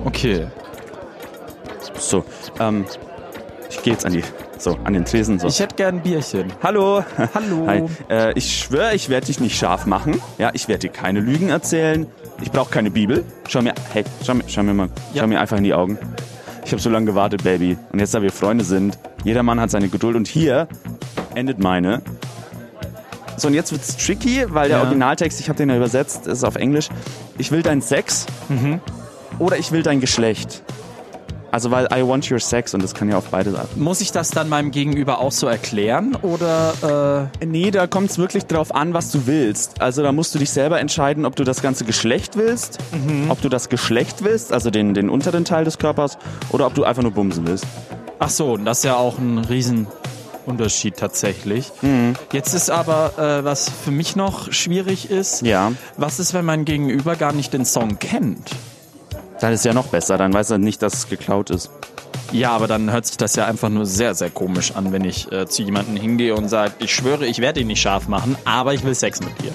Okay. 0.05 0.47
So, 1.99 2.25
ähm, 2.61 2.87
ich 3.69 3.83
gehe 3.83 3.93
jetzt 3.93 4.07
an 4.07 4.13
die, 4.13 4.23
so, 4.59 4.79
an 4.85 4.95
den 4.95 5.05
Tresen, 5.05 5.39
so. 5.39 5.49
Ich 5.49 5.61
hätte 5.61 5.75
gern 5.77 5.97
ein 5.97 6.03
Bierchen. 6.03 6.53
Hallo. 6.63 7.05
Hallo. 7.35 7.67
Hi. 7.67 7.85
Äh, 8.09 8.33
ich 8.39 8.57
schwöre, 8.59 8.95
ich 8.95 9.09
werde 9.09 9.27
dich 9.27 9.41
nicht 9.41 9.59
scharf 9.59 9.85
machen. 9.87 10.21
Ja, 10.39 10.51
ich 10.55 10.69
werde 10.69 10.81
dir 10.81 10.91
keine 10.91 11.21
Lügen 11.21 11.49
erzählen. 11.51 12.07
Ich 12.41 12.51
brauche 12.53 12.71
keine 12.71 12.91
Bibel. 12.91 13.25
Schau 13.49 13.63
mir, 13.63 13.75
hey, 13.93 14.05
schau 14.25 14.35
mir, 14.35 14.45
schau 14.47 14.63
mir 14.63 14.75
mal, 14.75 14.89
Ja. 15.13 15.23
schau 15.23 15.27
mir 15.27 15.41
einfach 15.41 15.57
in 15.59 15.65
die 15.65 15.75
Augen. 15.75 15.99
Ich 16.69 16.73
habe 16.73 16.83
so 16.83 16.91
lange 16.91 17.07
gewartet, 17.07 17.43
Baby. 17.45 17.79
Und 17.93 17.99
jetzt, 17.99 18.13
da 18.13 18.21
wir 18.21 18.31
Freunde 18.31 18.63
sind, 18.63 18.99
jeder 19.25 19.43
Mann 19.43 19.59
hat 19.59 19.71
seine 19.71 19.89
Geduld. 19.89 20.17
Und 20.17 20.29
hier 20.29 20.69
endet 21.35 21.59
meine. 21.61 22.03
So, 23.39 23.49
und 23.49 23.55
jetzt 23.55 23.73
wird's 23.73 23.97
tricky, 23.97 24.45
weil 24.49 24.69
der 24.69 24.77
Ja. 24.77 24.83
Originaltext, 24.85 25.41
ich 25.41 25.49
habe 25.49 25.57
den 25.57 25.71
ja 25.71 25.77
übersetzt, 25.79 26.27
ist 26.27 26.45
auf 26.45 26.57
Englisch. 26.57 26.91
Ich 27.39 27.51
will 27.53 27.63
dein 27.63 27.81
Sex 27.81 28.27
Mhm. 28.51 28.81
oder 29.39 29.57
ich 29.57 29.73
will 29.73 29.83
dein 29.83 29.99
Geschlecht. 30.01 30.63
Also, 31.51 31.71
weil 31.71 31.87
I 31.95 32.07
want 32.07 32.31
your 32.31 32.39
sex 32.41 32.75
und 32.75 32.83
das 32.83 32.93
kann 32.95 33.09
ja 33.09 33.17
auf 33.17 33.29
beide 33.31 33.51
Seiten. 33.53 33.81
Muss 33.83 34.01
ich 34.03 34.13
das 34.13 34.31
dann 34.31 34.49
meinem 34.51 34.71
Gegenüber 34.71 35.19
auch 35.21 35.33
so 35.33 35.47
erklären? 35.47 36.15
Oder 36.23 37.31
Nee, 37.45 37.71
da 37.71 37.87
kommt 37.87 38.11
es 38.11 38.19
wirklich 38.19 38.45
drauf 38.47 38.75
an, 38.75 38.93
was 38.95 39.11
du 39.11 39.27
willst. 39.27 39.81
Also 39.81 40.03
da 40.03 40.13
musst 40.13 40.35
du 40.35 40.39
dich 40.39 40.51
selber 40.51 40.79
entscheiden, 40.79 41.25
ob 41.25 41.37
du 41.37 41.45
das 41.45 41.63
ganze 41.63 41.85
Geschlecht 41.85 42.37
willst, 42.37 42.79
ob 43.31 43.41
du 43.41 43.49
das 43.49 43.69
Geschlecht 43.69 44.23
willst, 44.25 44.53
also 44.53 44.71
den, 44.71 44.93
den 44.95 45.09
unteren 45.09 45.45
Teil 45.45 45.65
des 45.65 45.79
Körpers, 45.79 46.19
oder 46.51 46.67
ob 46.67 46.75
du 46.75 46.85
einfach 46.85 47.03
nur 47.03 47.13
bumsen 47.13 47.47
willst. 47.47 47.65
Ach 48.19 48.29
so, 48.31 48.53
und 48.53 48.65
das 48.65 48.79
ist 48.79 48.85
ja 48.85 48.97
auch 48.97 49.19
ein 49.19 49.39
Riesenunterschied 49.39 50.97
tatsächlich. 50.97 51.73
Mhm. 51.83 52.15
Jetzt 52.33 52.53
ist 52.55 52.71
aber, 52.71 53.13
äh, 53.19 53.45
was 53.45 53.71
für 53.71 53.91
mich 53.91 54.17
noch 54.17 54.53
schwierig 54.53 55.11
ist, 55.11 55.43
Ja. 55.43 55.73
was 55.97 56.19
ist, 56.19 56.35
wenn 56.35 56.45
mein 56.45 56.65
Gegenüber 56.65 57.17
gar 57.17 57.33
nicht 57.33 57.53
den 57.53 57.65
Song 57.65 57.99
kennt? 57.99 58.51
Dann 59.41 59.53
ist 59.53 59.65
ja 59.65 59.73
noch 59.73 59.87
besser, 59.87 60.19
dann 60.19 60.33
weiß 60.33 60.51
er 60.51 60.59
nicht, 60.59 60.83
dass 60.83 60.95
es 60.95 61.09
geklaut 61.09 61.51
ist. 61.51 61.71
Ja, 62.33 62.51
aber 62.51 62.67
dann 62.67 62.91
hört 62.93 63.07
sich 63.07 63.17
das 63.17 63.37
ja 63.37 63.47
einfach 63.47 63.69
nur 63.69 63.87
sehr, 63.87 64.15
sehr 64.15 64.31
komisch 64.31 64.73
an, 64.75 64.93
wenn 64.93 65.05
ich 65.05 65.31
äh, 65.33 65.47
zu 65.47 65.63
jemandem 65.63 65.97
hingehe 65.97 66.35
und 66.35 66.49
sage, 66.49 66.73
ich 66.81 66.93
schwöre, 66.95 67.27
ich 67.27 67.39
werde 67.39 67.61
ihn 67.61 67.69
nicht 67.69 67.81
scharf 67.81 68.09
machen, 68.09 68.37
aber 68.45 68.75
ich 68.75 68.85
will 68.85 68.95
Sex 68.95 69.21
mit 69.21 69.41
dir. 69.41 69.53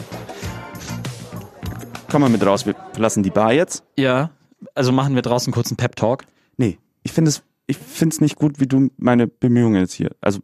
Komm 2.09 2.21
mal 2.21 2.29
mit 2.29 2.45
raus, 2.45 2.65
wir 2.65 2.75
lassen 2.97 3.23
die 3.23 3.29
Bar 3.29 3.53
jetzt. 3.53 3.83
Ja, 3.97 4.31
also 4.75 4.91
machen 4.91 5.15
wir 5.15 5.21
draußen 5.21 5.51
kurz 5.51 5.69
einen 5.69 5.77
Pep-Talk. 5.77 6.23
Nee, 6.57 6.77
ich 7.03 7.11
finde 7.11 7.29
es 7.29 7.43
ich 7.65 7.77
find's 7.77 8.21
nicht 8.21 8.35
gut, 8.35 8.59
wie 8.59 8.67
du 8.67 8.89
meine 8.97 9.27
Bemühungen 9.27 9.79
jetzt 9.79 9.93
hier. 9.93 10.11
Also, 10.21 10.39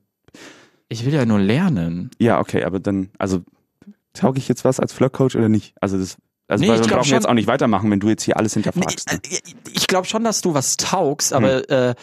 Ich 0.88 1.05
will 1.05 1.13
ja 1.13 1.25
nur 1.25 1.39
lernen. 1.39 2.12
ja, 2.17 2.39
okay, 2.39 2.63
aber 2.63 2.79
dann, 2.79 3.10
also, 3.17 3.41
tauge 4.13 4.39
ich 4.39 4.48
jetzt 4.48 4.63
was 4.65 4.79
als 4.79 4.93
Flirtcoach 4.93 5.36
oder 5.36 5.50
nicht? 5.50 5.74
Also, 5.81 5.98
das, 5.98 6.17
also, 6.50 6.62
Nee, 6.63 6.70
weil 6.72 6.82
ich 6.82 6.89
wir 6.89 6.96
brauchen 6.98 7.10
jetzt 7.10 7.24
schon- 7.24 7.29
auch 7.29 7.34
nicht 7.36 7.48
weitermachen, 7.48 7.89
wenn 7.91 8.00
du 8.00 8.10
jetzt 8.10 8.24
hier 8.24 8.36
alles 8.38 8.56
Nee, 8.56 8.63
hinterfragst. 8.63 9.12
ne? 9.12 9.20
äh, 9.24 9.39
ich 9.74 9.88
glaube 9.88 10.08
schon, 10.08 10.24
dass 10.24 10.41
du 10.41 10.53
was 10.53 10.75
taugst, 10.77 11.32
aber 11.34 11.58
Hm. 11.60 11.63
äh, 11.70 11.96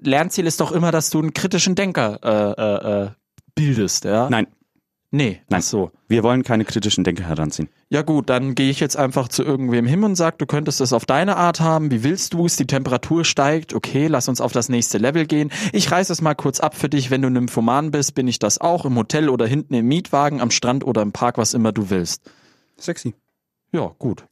Lernziel 0.00 0.46
ist 0.46 0.60
doch 0.60 0.72
immer, 0.72 0.90
dass 0.92 1.08
du 1.10 1.20
einen 1.20 1.32
kritischen 1.32 1.74
Denker 1.74 2.18
äh, 2.22 2.62
äh, 2.62 3.04
äh, 3.04 3.10
bildest, 3.54 4.04
ja? 4.04 4.28
Nein, 4.28 4.46
Nee, 5.14 5.42
Nein. 5.50 5.60
Ach 5.60 5.62
so. 5.62 5.90
wir 6.08 6.22
wollen 6.22 6.42
keine 6.42 6.64
kritischen 6.64 7.04
Denker 7.04 7.24
heranziehen. 7.24 7.68
Ja 7.90 8.00
gut, 8.00 8.30
dann 8.30 8.54
gehe 8.54 8.70
ich 8.70 8.80
jetzt 8.80 8.96
einfach 8.96 9.28
zu 9.28 9.42
irgendwem 9.44 9.84
hin 9.86 10.04
und 10.04 10.14
sag, 10.14 10.38
du 10.38 10.46
könntest 10.46 10.80
es 10.80 10.94
auf 10.94 11.04
deine 11.04 11.36
Art 11.36 11.60
haben. 11.60 11.90
Wie 11.90 12.02
willst 12.02 12.32
du 12.32 12.46
es? 12.46 12.56
Die 12.56 12.66
Temperatur 12.66 13.26
steigt. 13.26 13.74
Okay, 13.74 14.06
lass 14.06 14.28
uns 14.28 14.40
auf 14.40 14.52
das 14.52 14.70
nächste 14.70 14.96
Level 14.96 15.26
gehen. 15.26 15.52
Ich 15.74 15.90
reiß 15.92 16.08
es 16.08 16.22
mal 16.22 16.32
kurz 16.32 16.60
ab 16.60 16.74
für 16.74 16.88
dich. 16.88 17.10
Wenn 17.10 17.20
du 17.20 17.28
Nymphoman 17.28 17.90
bist, 17.90 18.14
bin 18.14 18.26
ich 18.26 18.38
das 18.38 18.58
auch. 18.58 18.86
Im 18.86 18.96
Hotel 18.96 19.28
oder 19.28 19.46
hinten 19.46 19.74
im 19.74 19.86
Mietwagen, 19.86 20.40
am 20.40 20.50
Strand 20.50 20.82
oder 20.82 21.02
im 21.02 21.12
Park, 21.12 21.36
was 21.36 21.52
immer 21.52 21.72
du 21.72 21.90
willst. 21.90 22.22
Sexy. 22.78 23.12
Ja, 23.72 23.90
gut. 23.98 24.24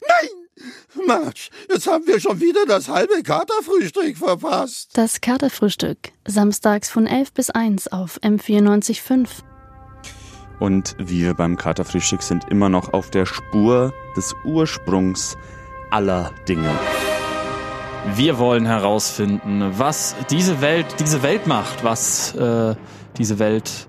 Mensch, 1.07 1.49
jetzt 1.71 1.87
haben 1.87 2.07
wir 2.07 2.21
schon 2.21 2.41
wieder 2.41 2.67
das 2.67 2.89
halbe 2.89 3.23
Katerfrühstück 3.23 4.19
verpasst. 4.19 4.91
Das 4.95 5.23
Katerfrühstück. 5.23 6.13
Samstags 6.29 6.91
von 6.91 7.07
11 7.07 7.33
bis 7.33 7.49
1 7.51 7.89
auf 7.89 8.19
M94.5. 8.23 9.29
Und 10.59 10.95
wir 10.99 11.33
beim 11.33 11.57
Katerfrühstück 11.57 12.23
sind 12.23 12.45
immer 12.51 12.69
noch 12.69 12.93
auf 12.93 13.11
der 13.11 13.25
Spur 13.25 13.95
des 14.15 14.35
Ursprungs 14.45 15.39
aller 15.91 16.33
Dinge. 16.47 16.71
Wir 18.15 18.39
wollen 18.39 18.67
herausfinden, 18.67 19.73
was 19.79 20.15
diese 20.29 20.61
Welt, 20.61 20.87
diese 20.99 21.23
Welt 21.23 21.47
macht, 21.47 21.83
was 21.83 22.35
äh, 22.35 22.75
diese 23.17 23.39
Welt 23.39 23.89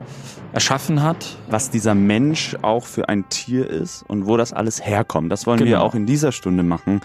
erschaffen 0.53 1.01
hat. 1.01 1.37
Was 1.49 1.69
dieser 1.69 1.95
Mensch 1.95 2.55
auch 2.61 2.85
für 2.85 3.09
ein 3.09 3.27
Tier 3.29 3.69
ist 3.69 4.03
und 4.07 4.25
wo 4.27 4.37
das 4.37 4.53
alles 4.53 4.85
herkommt. 4.85 5.31
Das 5.31 5.45
wollen 5.47 5.59
wir 5.59 5.65
Genau. 5.65 5.81
auch 5.83 5.95
in 5.95 6.05
dieser 6.05 6.31
Stunde 6.31 6.63
machen. 6.63 7.01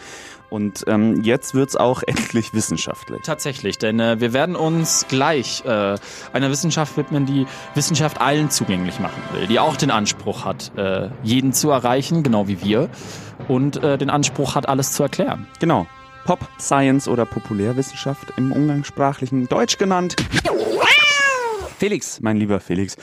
Und 0.49 0.85
ähm, 0.87 1.23
jetzt 1.23 1.55
wird's 1.55 1.75
auch 1.77 2.03
endlich 2.07 2.55
wissenschaftlich. 2.55 3.21
Tatsächlich, 3.25 3.79
denn 3.79 3.99
äh, 3.99 4.21
wir 4.21 4.33
werden 4.33 4.55
uns 4.57 5.07
gleich 5.09 5.65
äh, 5.65 5.97
einer 6.33 6.51
Wissenschaft 6.51 6.97
widmen, 6.97 7.27
die 7.27 7.47
Wissenschaft 7.75 8.21
allen 8.21 8.51
zugänglich 8.51 9.01
machen 9.01 9.21
will, 9.33 9.49
die 9.49 9.59
auch 9.59 9.77
den 9.77 9.91
Anspruch 9.91 10.45
hat, 10.45 10.71
äh, 10.77 11.09
jeden 11.25 11.53
zu 11.53 11.71
erreichen, 11.71 12.23
genau 12.23 12.47
wie 12.47 12.63
wir, 12.63 12.89
und 13.49 13.83
äh, 13.83 13.99
den 13.99 14.09
Anspruch 14.09 14.55
hat, 14.55 14.69
alles 14.69 14.93
zu 14.93 15.03
erklären. 15.03 15.47
Genau. 15.59 15.87
Pop 16.25 16.41
Science 16.61 17.07
oder 17.09 17.25
Populärwissenschaft 17.25 18.33
im 18.37 18.51
umgangssprachlichen 18.53 19.49
Deutsch 19.49 19.79
genannt. 19.79 20.17
Felix, 21.79 22.21
mein 22.21 22.37
lieber 22.39 22.59
Felix, 22.61 22.97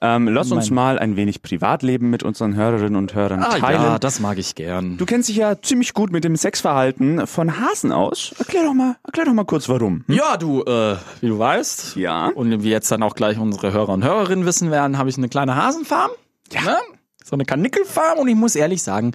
ähm, 0.00 0.28
lass 0.28 0.52
uns 0.52 0.70
Mein- 0.70 0.74
mal 0.74 0.98
ein 0.98 1.16
wenig 1.16 1.42
Privatleben 1.42 2.10
mit 2.10 2.22
unseren 2.22 2.54
Hörerinnen 2.54 2.96
und 2.96 3.14
Hörern 3.14 3.40
teilen. 3.40 3.64
Ah, 3.64 3.72
ja, 3.72 3.98
das 3.98 4.20
mag 4.20 4.38
ich 4.38 4.54
gern. 4.54 4.96
Du 4.98 5.04
kennst 5.06 5.28
dich 5.28 5.36
ja 5.36 5.60
ziemlich 5.60 5.94
gut 5.94 6.12
mit 6.12 6.24
dem 6.24 6.36
Sexverhalten 6.36 7.26
von 7.26 7.58
Hasen 7.60 7.92
aus. 7.92 8.32
Erklär 8.38 8.64
doch 8.64 8.74
mal, 8.74 8.96
erklär 9.04 9.24
doch 9.26 9.32
mal 9.32 9.44
kurz 9.44 9.68
warum. 9.68 10.04
Hm? 10.06 10.14
ja, 10.14 10.36
du, 10.36 10.62
äh, 10.62 10.96
wie 11.20 11.28
du 11.28 11.38
weißt, 11.38 11.96
Ja. 11.96 12.28
und 12.28 12.62
wie 12.62 12.70
jetzt 12.70 12.90
dann 12.92 13.02
auch 13.02 13.14
gleich 13.14 13.38
unsere 13.38 13.72
Hörer 13.72 13.90
und 13.92 14.04
Hörerinnen 14.04 14.46
wissen 14.46 14.70
werden, 14.70 14.96
habe 14.96 15.10
ich 15.10 15.18
eine 15.18 15.28
kleine 15.28 15.56
Hasenfarm. 15.56 16.10
Ja. 16.52 16.62
Ne? 16.62 16.76
So 17.24 17.34
eine 17.34 17.44
Kanickelfarm 17.44 18.18
und 18.18 18.28
ich 18.28 18.34
muss 18.36 18.54
ehrlich 18.54 18.82
sagen, 18.82 19.12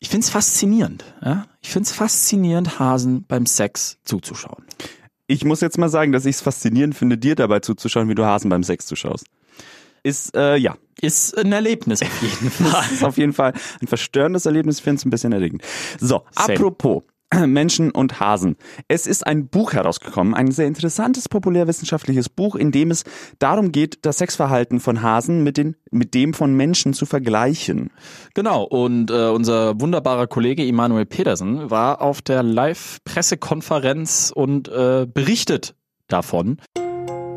ich 0.00 0.08
find's 0.10 0.30
faszinierend. 0.30 1.04
Ja? 1.24 1.46
Ich 1.60 1.70
find's 1.70 1.92
faszinierend, 1.92 2.78
Hasen 2.78 3.24
beim 3.26 3.46
Sex 3.46 3.98
zuzuschauen. 4.04 4.64
Ich 5.30 5.44
muss 5.44 5.60
jetzt 5.60 5.76
mal 5.78 5.90
sagen, 5.90 6.10
dass 6.12 6.24
ich 6.24 6.36
es 6.36 6.40
faszinierend 6.42 6.96
finde, 6.96 7.18
dir 7.18 7.34
dabei 7.36 7.60
zuzuschauen, 7.60 8.08
wie 8.08 8.14
du 8.14 8.24
Hasen 8.24 8.48
beim 8.48 8.62
Sex 8.64 8.86
zuschaust. 8.86 9.26
Ist, 10.02 10.34
äh, 10.34 10.56
ja, 10.56 10.76
Ist 11.02 11.36
ein 11.36 11.52
Erlebnis 11.52 12.00
auf 12.02 12.22
jeden 12.22 12.50
Fall. 12.50 12.84
ist 12.92 13.04
auf 13.04 13.18
jeden 13.18 13.34
Fall 13.34 13.52
ein 13.82 13.86
verstörendes 13.86 14.46
Erlebnis. 14.46 14.78
Ich 14.78 14.84
finde 14.84 14.98
es 15.00 15.04
ein 15.04 15.10
bisschen 15.10 15.32
erregend. 15.32 15.62
So, 16.00 16.22
Same. 16.32 16.54
apropos. 16.54 17.02
Menschen 17.46 17.90
und 17.90 18.20
Hasen. 18.20 18.56
Es 18.88 19.06
ist 19.06 19.26
ein 19.26 19.48
Buch 19.48 19.72
herausgekommen, 19.72 20.34
ein 20.34 20.50
sehr 20.50 20.66
interessantes 20.66 21.28
populärwissenschaftliches 21.28 22.28
Buch, 22.28 22.56
in 22.56 22.72
dem 22.72 22.90
es 22.90 23.04
darum 23.38 23.72
geht, 23.72 24.04
das 24.06 24.18
Sexverhalten 24.18 24.80
von 24.80 25.02
Hasen 25.02 25.42
mit, 25.42 25.56
den, 25.56 25.76
mit 25.90 26.14
dem 26.14 26.34
von 26.34 26.54
Menschen 26.54 26.94
zu 26.94 27.06
vergleichen. 27.06 27.90
Genau, 28.34 28.62
und 28.62 29.10
äh, 29.10 29.28
unser 29.28 29.80
wunderbarer 29.80 30.26
Kollege 30.26 30.64
Immanuel 30.64 31.06
Pedersen 31.06 31.70
war 31.70 32.00
auf 32.00 32.22
der 32.22 32.42
Live-Pressekonferenz 32.42 34.32
und 34.34 34.68
äh, 34.68 35.06
berichtet 35.06 35.74
davon. 36.08 36.58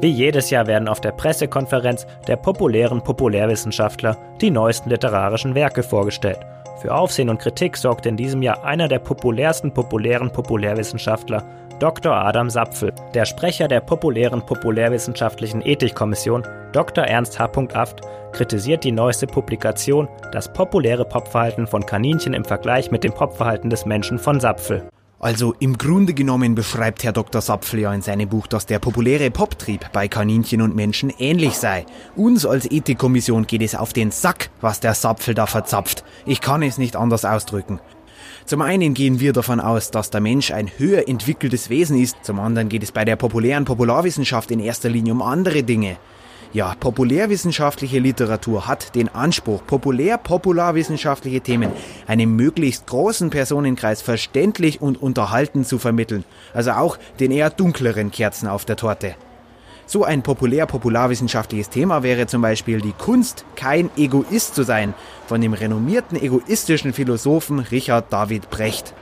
Wie 0.01 0.09
jedes 0.09 0.49
Jahr 0.49 0.65
werden 0.65 0.87
auf 0.87 0.99
der 0.99 1.11
Pressekonferenz 1.11 2.07
der 2.27 2.35
populären 2.35 3.03
Populärwissenschaftler 3.03 4.17
die 4.41 4.49
neuesten 4.49 4.89
literarischen 4.89 5.53
Werke 5.53 5.83
vorgestellt. 5.83 6.39
Für 6.81 6.95
Aufsehen 6.95 7.29
und 7.29 7.37
Kritik 7.37 7.77
sorgte 7.77 8.09
in 8.09 8.17
diesem 8.17 8.41
Jahr 8.41 8.63
einer 8.63 8.87
der 8.87 8.97
populärsten 8.97 9.71
populären 9.71 10.31
Populärwissenschaftler, 10.31 11.43
Dr. 11.79 12.11
Adam 12.11 12.49
Sapfel. 12.49 12.91
Der 13.13 13.25
Sprecher 13.25 13.67
der 13.67 13.81
populären 13.81 14.43
populärwissenschaftlichen 14.43 15.61
Ethikkommission, 15.63 16.43
Dr. 16.73 17.03
Ernst 17.03 17.37
H. 17.37 17.51
Aft, 17.73 18.01
kritisiert 18.31 18.83
die 18.83 18.91
neueste 18.91 19.27
Publikation, 19.27 20.07
das 20.31 20.51
populäre 20.51 21.05
Popverhalten 21.05 21.67
von 21.67 21.85
Kaninchen 21.85 22.33
im 22.33 22.45
Vergleich 22.45 22.89
mit 22.89 23.03
dem 23.03 23.13
Popverhalten 23.13 23.69
des 23.69 23.85
Menschen 23.85 24.17
von 24.17 24.39
Sapfel. 24.39 24.81
Also 25.21 25.53
im 25.59 25.77
Grunde 25.77 26.15
genommen 26.15 26.55
beschreibt 26.55 27.03
Herr 27.03 27.11
Dr. 27.13 27.41
Sapfel 27.41 27.81
ja 27.81 27.93
in 27.93 28.01
seinem 28.01 28.27
Buch, 28.27 28.47
dass 28.47 28.65
der 28.65 28.79
populäre 28.79 29.29
Poptrieb 29.29 29.85
bei 29.93 30.07
Kaninchen 30.07 30.63
und 30.63 30.75
Menschen 30.75 31.13
ähnlich 31.19 31.53
sei. 31.53 31.85
Uns 32.15 32.43
als 32.43 32.65
Ethikkommission 32.65 33.45
geht 33.45 33.61
es 33.61 33.75
auf 33.75 33.93
den 33.93 34.09
Sack, 34.09 34.49
was 34.61 34.79
der 34.79 34.95
Sapfel 34.95 35.35
da 35.35 35.45
verzapft. 35.45 36.03
Ich 36.25 36.41
kann 36.41 36.63
es 36.63 36.79
nicht 36.79 36.95
anders 36.95 37.23
ausdrücken. 37.23 37.79
Zum 38.47 38.63
einen 38.63 38.95
gehen 38.95 39.19
wir 39.19 39.31
davon 39.31 39.59
aus, 39.59 39.91
dass 39.91 40.09
der 40.09 40.21
Mensch 40.21 40.49
ein 40.49 40.71
höher 40.77 41.07
entwickeltes 41.07 41.69
Wesen 41.69 42.01
ist, 42.01 42.17
zum 42.23 42.39
anderen 42.39 42.67
geht 42.67 42.81
es 42.81 42.91
bei 42.91 43.05
der 43.05 43.15
populären 43.15 43.65
Popularwissenschaft 43.65 44.49
in 44.49 44.59
erster 44.59 44.89
Linie 44.89 45.13
um 45.13 45.21
andere 45.21 45.61
Dinge. 45.61 45.97
Ja, 46.53 46.75
populärwissenschaftliche 46.77 47.99
Literatur 47.99 48.67
hat 48.67 48.93
den 48.93 49.07
Anspruch, 49.07 49.65
populär-popularwissenschaftliche 49.65 51.39
Themen 51.39 51.71
einem 52.07 52.35
möglichst 52.35 52.87
großen 52.87 53.29
Personenkreis 53.29 54.01
verständlich 54.01 54.81
und 54.81 55.01
unterhaltend 55.01 55.65
zu 55.65 55.79
vermitteln. 55.79 56.25
Also 56.53 56.71
auch 56.71 56.97
den 57.21 57.31
eher 57.31 57.51
dunkleren 57.51 58.11
Kerzen 58.11 58.49
auf 58.49 58.65
der 58.65 58.75
Torte. 58.75 59.15
So 59.85 60.03
ein 60.03 60.23
populär-popularwissenschaftliches 60.23 61.69
Thema 61.69 62.03
wäre 62.03 62.27
zum 62.27 62.41
Beispiel 62.41 62.81
die 62.81 62.93
Kunst, 62.93 63.45
kein 63.55 63.89
Egoist 63.95 64.53
zu 64.53 64.63
sein, 64.63 64.93
von 65.27 65.39
dem 65.39 65.53
renommierten 65.53 66.21
egoistischen 66.21 66.91
Philosophen 66.91 67.59
Richard 67.59 68.11
David 68.11 68.49
Brecht. 68.49 68.93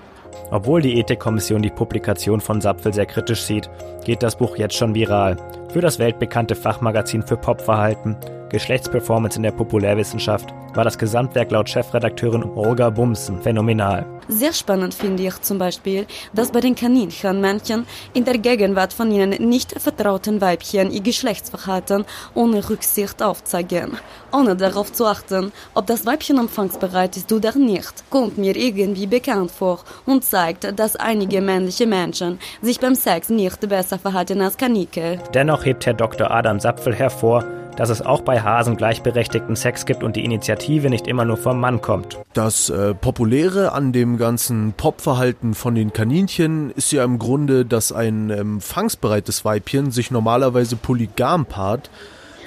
Obwohl 0.51 0.81
die 0.81 0.99
Ethikkommission 0.99 1.61
die 1.61 1.69
Publikation 1.69 2.41
von 2.41 2.61
Sapfel 2.61 2.93
sehr 2.93 3.05
kritisch 3.05 3.43
sieht, 3.43 3.69
geht 4.03 4.23
das 4.23 4.35
Buch 4.35 4.57
jetzt 4.57 4.75
schon 4.75 4.95
viral. 4.95 5.37
Für 5.71 5.81
das 5.81 5.99
weltbekannte 5.99 6.55
Fachmagazin 6.55 7.21
für 7.21 7.37
Popverhalten, 7.37 8.17
Geschlechtsperformance 8.49 9.37
in 9.37 9.43
der 9.43 9.51
Populärwissenschaft 9.51 10.53
war 10.73 10.83
das 10.83 10.97
Gesamtwerk 10.97 11.51
laut 11.51 11.69
Chefredakteurin 11.69 12.43
Olga 12.43 12.89
Bumsen 12.89 13.41
phänomenal. 13.41 14.05
Sehr 14.31 14.53
spannend 14.53 14.93
finde 14.93 15.23
ich 15.23 15.41
zum 15.41 15.57
Beispiel, 15.57 16.05
dass 16.33 16.51
bei 16.51 16.59
den 16.59 16.75
Kaninchenmännchen 16.75 17.87
in 18.13 18.25
der 18.25 18.37
Gegenwart 18.37 18.93
von 18.93 19.11
ihnen 19.11 19.31
nicht 19.49 19.71
vertrauten 19.81 20.39
Weibchen 20.39 20.91
ihr 20.91 21.01
Geschlechtsverhalten 21.01 22.05
ohne 22.35 22.69
Rücksicht 22.69 23.23
aufzeigen. 23.23 23.97
Ohne 24.31 24.55
darauf 24.55 24.93
zu 24.93 25.07
achten, 25.07 25.51
ob 25.73 25.87
das 25.87 26.05
Weibchen 26.05 26.37
empfangsbereit 26.37 27.17
ist 27.17 27.33
oder 27.33 27.57
nicht, 27.57 28.03
kommt 28.11 28.37
mir 28.37 28.55
irgendwie 28.55 29.07
bekannt 29.07 29.49
vor 29.49 29.79
und 30.05 30.23
zeigt, 30.23 30.77
dass 30.77 30.95
einige 30.95 31.41
männliche 31.41 31.87
Menschen 31.87 32.37
sich 32.61 32.79
beim 32.79 32.93
Sex 32.93 33.29
nicht 33.29 33.67
besser 33.67 33.97
verhalten 33.97 34.41
als 34.41 34.57
Kaninchen. 34.57 35.19
Dennoch 35.33 35.65
hebt 35.65 35.87
Herr 35.87 35.95
Dr. 35.95 36.29
Adam 36.29 36.59
Sapfel 36.59 36.93
hervor, 36.93 37.45
dass 37.79 37.89
es 37.89 38.01
auch 38.01 38.19
bei 38.19 38.41
Hasen 38.41 38.75
gleichberechtigten 38.75 39.55
Sex 39.55 39.85
gibt 39.85 40.03
und 40.03 40.17
die 40.17 40.25
Initiative 40.25 40.89
nicht 40.89 41.07
immer 41.07 41.23
nur 41.23 41.37
vom 41.37 41.61
Mann 41.61 41.79
kommt. 41.79 42.19
Das 42.33 42.69
äh, 42.69 42.93
Populäre 42.93 43.71
an 43.71 43.93
dem 43.93 44.17
ganzen 44.17 44.73
Popverhalten 44.73 45.53
von 45.53 45.75
den 45.75 45.93
Kaninchen 45.93 46.71
ist 46.71 46.91
ja 46.91 47.05
im 47.05 47.19
Grunde, 47.19 47.65
dass 47.65 47.93
ein 47.93 48.31
ähm, 48.31 48.59
fangsbereites 48.59 49.45
Weibchen 49.45 49.91
sich 49.91 50.11
normalerweise 50.11 50.75
polygam 50.75 51.45
paart, 51.45 51.89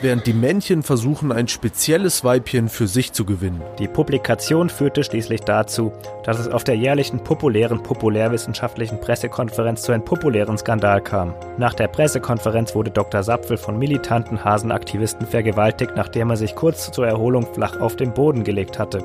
während 0.02 0.26
die 0.26 0.32
Männchen 0.32 0.82
versuchen, 0.82 1.32
ein 1.32 1.48
spezielles 1.48 2.24
Weibchen 2.24 2.68
für 2.68 2.86
sich 2.86 3.12
zu 3.12 3.24
gewinnen. 3.24 3.62
Die 3.78 3.88
Publikation 3.88 4.68
führte 4.68 5.04
schließlich 5.04 5.42
dazu, 5.42 5.92
dass 6.24 6.38
es 6.38 6.48
auf 6.48 6.64
der 6.64 6.76
jährlichen 6.76 7.22
populären 7.22 7.82
populärwissenschaftlichen 7.82 9.00
Pressekonferenz 9.00 9.82
zu 9.82 9.92
einem 9.92 10.04
populären 10.04 10.58
Skandal 10.58 11.00
kam. 11.00 11.34
Nach 11.58 11.74
der 11.74 11.88
Pressekonferenz 11.88 12.74
wurde 12.74 12.90
Dr. 12.90 13.22
Sapfel 13.22 13.56
von 13.56 13.78
militanten 13.78 14.44
Hasenaktivisten 14.44 15.26
vergewaltigt, 15.26 15.92
nachdem 15.96 16.30
er 16.30 16.36
sich 16.36 16.54
kurz 16.54 16.90
zur 16.90 17.06
Erholung 17.06 17.52
flach 17.52 17.80
auf 17.80 17.96
den 17.96 18.12
Boden 18.12 18.44
gelegt 18.44 18.78
hatte. 18.78 19.04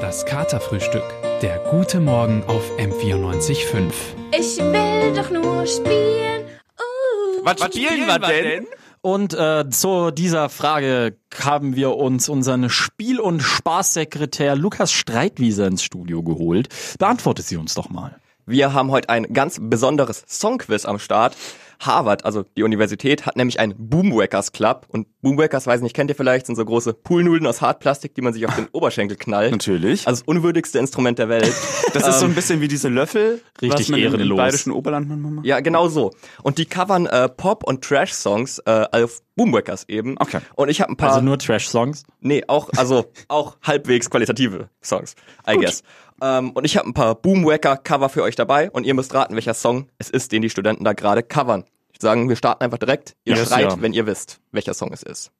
Das 0.00 0.24
Katerfrühstück. 0.24 1.04
Der 1.42 1.58
gute 1.70 2.00
Morgen 2.00 2.42
auf 2.46 2.62
M94.5. 2.78 3.92
Ich 4.32 4.58
will 4.58 5.14
doch 5.14 5.30
nur 5.30 5.66
spielen. 5.66 6.44
Uh. 6.78 7.44
Was 7.44 7.62
spielen 7.64 8.06
wir 8.06 8.18
denn? 8.18 8.66
Und 9.02 9.32
äh, 9.32 9.64
zu 9.70 10.10
dieser 10.10 10.50
Frage 10.50 11.16
haben 11.42 11.74
wir 11.74 11.96
uns 11.96 12.28
unseren 12.28 12.68
Spiel- 12.68 13.20
und 13.20 13.40
Spaßsekretär 13.40 14.56
Lukas 14.56 14.92
Streitwieser 14.92 15.66
ins 15.66 15.82
Studio 15.82 16.22
geholt. 16.22 16.68
Beantwortet 16.98 17.46
sie 17.46 17.56
uns 17.56 17.74
doch 17.74 17.88
mal. 17.88 18.20
Wir 18.44 18.74
haben 18.74 18.90
heute 18.90 19.08
ein 19.08 19.32
ganz 19.32 19.58
besonderes 19.60 20.24
Songquiz 20.26 20.84
am 20.84 20.98
Start. 20.98 21.34
Harvard, 21.80 22.24
also 22.24 22.44
die 22.56 22.62
Universität, 22.62 23.26
hat 23.26 23.36
nämlich 23.36 23.58
einen 23.58 23.74
Boomwackers 23.76 24.52
Club. 24.52 24.86
Und 24.88 25.06
Boomwackers, 25.22 25.66
weiß 25.66 25.80
nicht, 25.80 25.96
kennt 25.96 26.10
ihr 26.10 26.14
vielleicht, 26.14 26.46
sind 26.46 26.56
so 26.56 26.64
große 26.64 26.92
Poolnudeln 26.92 27.46
aus 27.46 27.60
Hartplastik, 27.62 28.14
die 28.14 28.20
man 28.22 28.32
sich 28.34 28.46
auf 28.46 28.54
den 28.54 28.68
Oberschenkel 28.72 29.16
knallt. 29.16 29.50
Natürlich. 29.52 30.06
Also 30.06 30.20
das 30.20 30.28
unwürdigste 30.28 30.78
Instrument 30.78 31.18
der 31.18 31.28
Welt. 31.28 31.52
Das 31.92 32.06
ist 32.06 32.20
so 32.20 32.26
ein 32.26 32.36
bisschen 32.36 32.60
wie 32.60 32.68
diese 32.68 32.88
Löffel, 32.88 33.42
Richtig 33.60 33.80
was 33.80 33.88
man 33.88 33.98
im- 33.98 34.06
im 34.06 34.12
ehrenlos. 34.12 34.36
bayerischen 34.36 34.70
Oberland 34.70 35.08
manchmal 35.08 35.32
macht. 35.32 35.44
Ja, 35.46 35.58
genau 35.58 35.88
so. 35.88 36.12
Und 36.44 36.58
die 36.58 36.64
covern 36.66 37.06
äh, 37.06 37.28
Pop- 37.28 37.64
und 37.64 37.82
Trash-Songs 37.82 38.60
äh, 38.60 38.86
auf 38.92 39.22
Boomwackers 39.34 39.86
eben. 39.88 40.14
Okay. 40.20 40.38
Und 40.54 40.68
ich 40.68 40.80
habe 40.80 40.92
ein 40.92 40.96
paar... 40.96 41.08
Also 41.14 41.20
nur 41.22 41.36
Trash-Songs? 41.36 42.04
Nee, 42.20 42.44
auch, 42.46 42.68
also 42.76 43.06
auch 43.28 43.56
halbwegs 43.62 44.08
qualitative 44.08 44.68
Songs, 44.84 45.16
I 45.50 45.56
guess. 45.56 45.82
Ähm, 46.22 46.50
und 46.50 46.64
ich 46.64 46.76
habe 46.76 46.88
ein 46.88 46.94
paar 46.94 47.14
Boomwacker-Cover 47.14 48.08
für 48.08 48.22
euch 48.22 48.36
dabei 48.36 48.70
und 48.70 48.84
ihr 48.84 48.94
müsst 48.94 49.14
raten, 49.14 49.34
welcher 49.34 49.54
Song 49.54 49.88
es 49.98 50.10
ist, 50.10 50.32
den 50.32 50.42
die 50.42 50.50
Studenten 50.50 50.84
da 50.84 50.92
gerade 50.92 51.22
covern. 51.22 51.64
Ich 51.88 51.96
würde 51.96 52.02
sagen, 52.02 52.28
wir 52.28 52.36
starten 52.36 52.62
einfach 52.62 52.78
direkt. 52.78 53.16
Ihr 53.24 53.36
Yes, 53.36 53.48
schreit, 53.48 53.72
ja. 53.72 53.82
wenn 53.82 53.92
ihr 53.92 54.06
wisst, 54.06 54.40
welcher 54.52 54.74
Song 54.74 54.92
es 54.92 55.02
ist. 55.02 55.32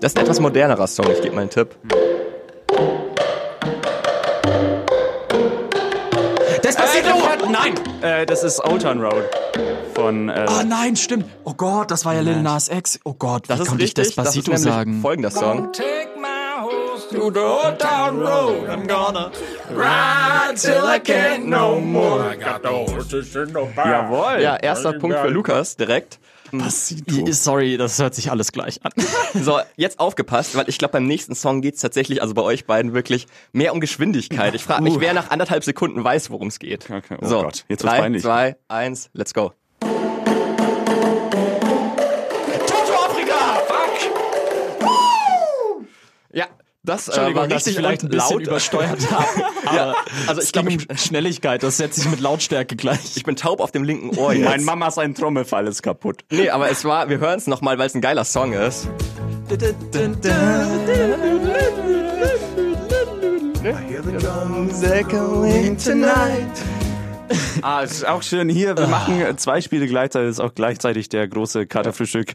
Das 0.00 0.12
ist 0.12 0.16
ein 0.16 0.24
etwas 0.24 0.40
modernerer 0.40 0.86
Song, 0.86 1.10
ich 1.12 1.20
gebe 1.20 1.34
mal 1.34 1.42
einen 1.42 1.50
Tipp. 1.50 1.76
Äh, 8.02 8.24
das 8.26 8.42
ist 8.42 8.64
Old 8.64 8.82
Town 8.82 9.00
Road 9.00 9.24
von 9.94 10.28
äh, 10.28 10.46
Oh 10.48 10.62
nein, 10.66 10.96
stimmt. 10.96 11.26
Oh 11.44 11.52
Gott, 11.54 11.90
das 11.90 12.04
war 12.04 12.14
ja 12.14 12.20
Lil 12.20 12.40
Nas 12.42 12.68
X. 12.68 12.98
Oh 13.04 13.12
Gott, 13.14 13.44
Das 13.48 13.60
wie 13.60 13.64
konnte 13.64 13.84
ich 13.84 13.90
richtig, 13.90 14.14
das 14.14 14.28
ist 14.28 14.36
Despacito 14.46 14.56
sagen? 14.56 15.00
folgender 15.02 15.30
Song. 15.30 15.70
Through 17.10 17.32
the 17.32 17.40
old 17.40 17.78
town 17.78 18.18
road. 18.20 18.68
I'm 18.68 18.86
gonna 18.86 19.30
ride 19.70 20.56
till 20.56 20.84
I 20.86 20.98
can't 20.98 21.46
no 21.46 21.80
more. 21.80 22.20
I 22.22 22.36
got 22.36 22.62
the 22.62 22.68
horses 22.70 23.34
in 23.36 23.48
the 23.52 23.66
back. 23.74 23.86
Jawohl. 23.86 24.40
Ja, 24.42 24.56
erster 24.56 24.92
Punkt 24.94 25.18
für 25.18 25.28
Lukas 25.28 25.76
direkt. 25.76 26.18
I- 26.52 27.32
Sorry, 27.32 27.76
das 27.76 28.00
hört 28.00 28.14
sich 28.16 28.28
alles 28.30 28.50
gleich 28.50 28.80
an. 28.84 28.90
So, 29.34 29.60
jetzt 29.76 30.00
aufgepasst, 30.00 30.56
weil 30.56 30.68
ich 30.68 30.78
glaube, 30.78 30.90
beim 30.92 31.06
nächsten 31.06 31.36
Song 31.36 31.60
geht's 31.60 31.80
tatsächlich, 31.80 32.20
also 32.22 32.34
bei 32.34 32.42
euch 32.42 32.66
beiden 32.66 32.92
wirklich 32.92 33.28
mehr 33.52 33.72
um 33.72 33.78
Geschwindigkeit. 33.80 34.54
Ich 34.56 34.64
frage 34.64 34.82
mich, 34.82 34.96
Uh. 34.96 35.00
wer 35.00 35.14
nach 35.14 35.30
anderthalb 35.30 35.62
Sekunden 35.62 36.02
weiß, 36.02 36.30
worum 36.30 36.48
es 36.48 36.58
geht. 36.58 36.90
Okay, 36.90 37.16
oh 37.22 37.26
so, 37.26 37.42
Gott, 37.42 37.64
jetzt 37.68 37.68
wird's 37.68 37.82
drei, 37.84 37.98
peinlich. 38.00 38.22
zwei, 38.22 38.56
eins, 38.66 39.10
let's 39.12 39.32
go. 39.32 39.52
Toto 42.66 42.94
Afrika! 43.06 43.34
Fuck! 43.68 44.10
Ja, 46.32 46.46
das 46.82 47.08
äh, 47.08 47.34
war 47.34 47.46
dass 47.46 47.66
ich 47.66 47.68
richtig 47.68 47.76
vielleicht 47.76 48.02
ein 48.04 48.08
bisschen 48.08 48.38
laut. 48.38 48.46
übersteuert 48.46 49.10
habe. 49.10 49.26
ja, 49.76 49.94
also 50.26 50.40
ich 50.40 50.52
glaube, 50.52 50.70
um 50.70 50.96
Schnelligkeit, 50.96 51.62
das 51.62 51.76
setze 51.76 52.00
ich 52.00 52.08
mit 52.08 52.20
Lautstärke 52.20 52.74
gleich. 52.76 53.16
ich 53.16 53.24
bin 53.24 53.36
taub 53.36 53.60
auf 53.60 53.70
dem 53.70 53.84
linken 53.84 54.16
Ohr 54.16 54.32
jetzt. 54.32 54.48
Mein 54.48 54.64
Mama 54.64 54.90
sein 54.90 55.14
Trommelfall 55.14 55.66
ist 55.66 55.82
kaputt. 55.82 56.24
Nee, 56.30 56.48
aber 56.48 56.70
es 56.70 56.84
war, 56.84 57.08
wir 57.10 57.18
hören 57.18 57.38
es 57.38 57.46
nochmal, 57.46 57.78
weil 57.78 57.86
es 57.86 57.94
ein 57.94 58.00
geiler 58.00 58.24
Song 58.24 58.54
ist. 58.54 58.88
Ah, 67.62 67.82
es 67.82 67.92
ist 67.92 68.06
auch 68.06 68.22
schön. 68.22 68.48
Hier, 68.48 68.76
wir 68.76 68.86
machen 68.86 69.20
äh, 69.20 69.36
zwei 69.36 69.60
Spiele 69.60 69.86
gleichzeitig. 69.86 70.28
Das 70.28 70.36
ist 70.36 70.40
auch 70.40 70.54
gleichzeitig 70.54 71.08
der 71.08 71.28
große 71.28 71.66
Katerfrühstück 71.66 72.32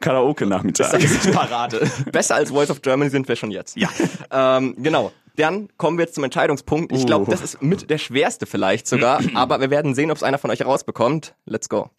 Karaoke-Nachmittag. 0.00 0.98
Parade. 1.32 1.88
Besser 2.12 2.36
als 2.36 2.50
Voice 2.50 2.70
of 2.70 2.80
Germany 2.82 3.10
sind 3.10 3.28
wir 3.28 3.36
schon 3.36 3.50
jetzt. 3.50 3.76
Ja. 3.76 3.88
Ähm, 4.30 4.74
genau. 4.78 5.12
Dann 5.36 5.68
kommen 5.76 5.98
wir 5.98 6.04
jetzt 6.04 6.14
zum 6.14 6.24
Entscheidungspunkt. 6.24 6.92
Ich 6.92 7.06
glaube, 7.06 7.26
Oh. 7.28 7.30
das 7.30 7.42
ist 7.42 7.62
mit 7.62 7.90
der 7.90 7.98
schwerste 7.98 8.46
vielleicht 8.46 8.86
sogar, 8.86 9.20
aber 9.34 9.60
wir 9.60 9.70
werden 9.70 9.94
sehen, 9.94 10.10
ob 10.10 10.16
es 10.16 10.22
einer 10.22 10.38
von 10.38 10.50
euch 10.50 10.60
herausbekommt. 10.60 11.34
Let's 11.44 11.68
go. 11.68 11.90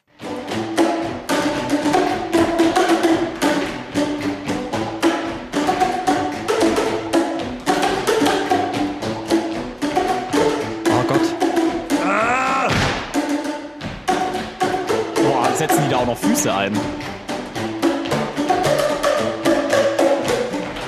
Auch 15.99 16.05
noch 16.05 16.17
Füße 16.17 16.53
ein. 16.53 16.79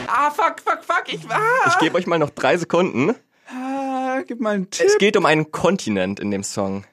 Ah, 0.08 0.32
fuck, 0.32 0.62
fuck, 0.64 0.84
fuck, 0.84 1.04
ich 1.08 1.28
war. 1.28 1.40
Ich 1.68 1.78
gebe 1.80 1.98
euch 1.98 2.08
mal 2.08 2.18
noch 2.20 2.30
drei 2.30 2.56
Sekunden. 2.58 3.16
Ah, 3.50 4.22
gib 4.26 4.40
mal 4.40 4.56
einen 4.56 4.70
Tipp. 4.70 4.88
Es 4.88 4.98
geht 4.98 5.18
um 5.18 5.26
einen 5.26 5.52
Kontinent 5.52 6.20
in 6.20 6.32
dem 6.32 6.44
Song. 6.44 6.86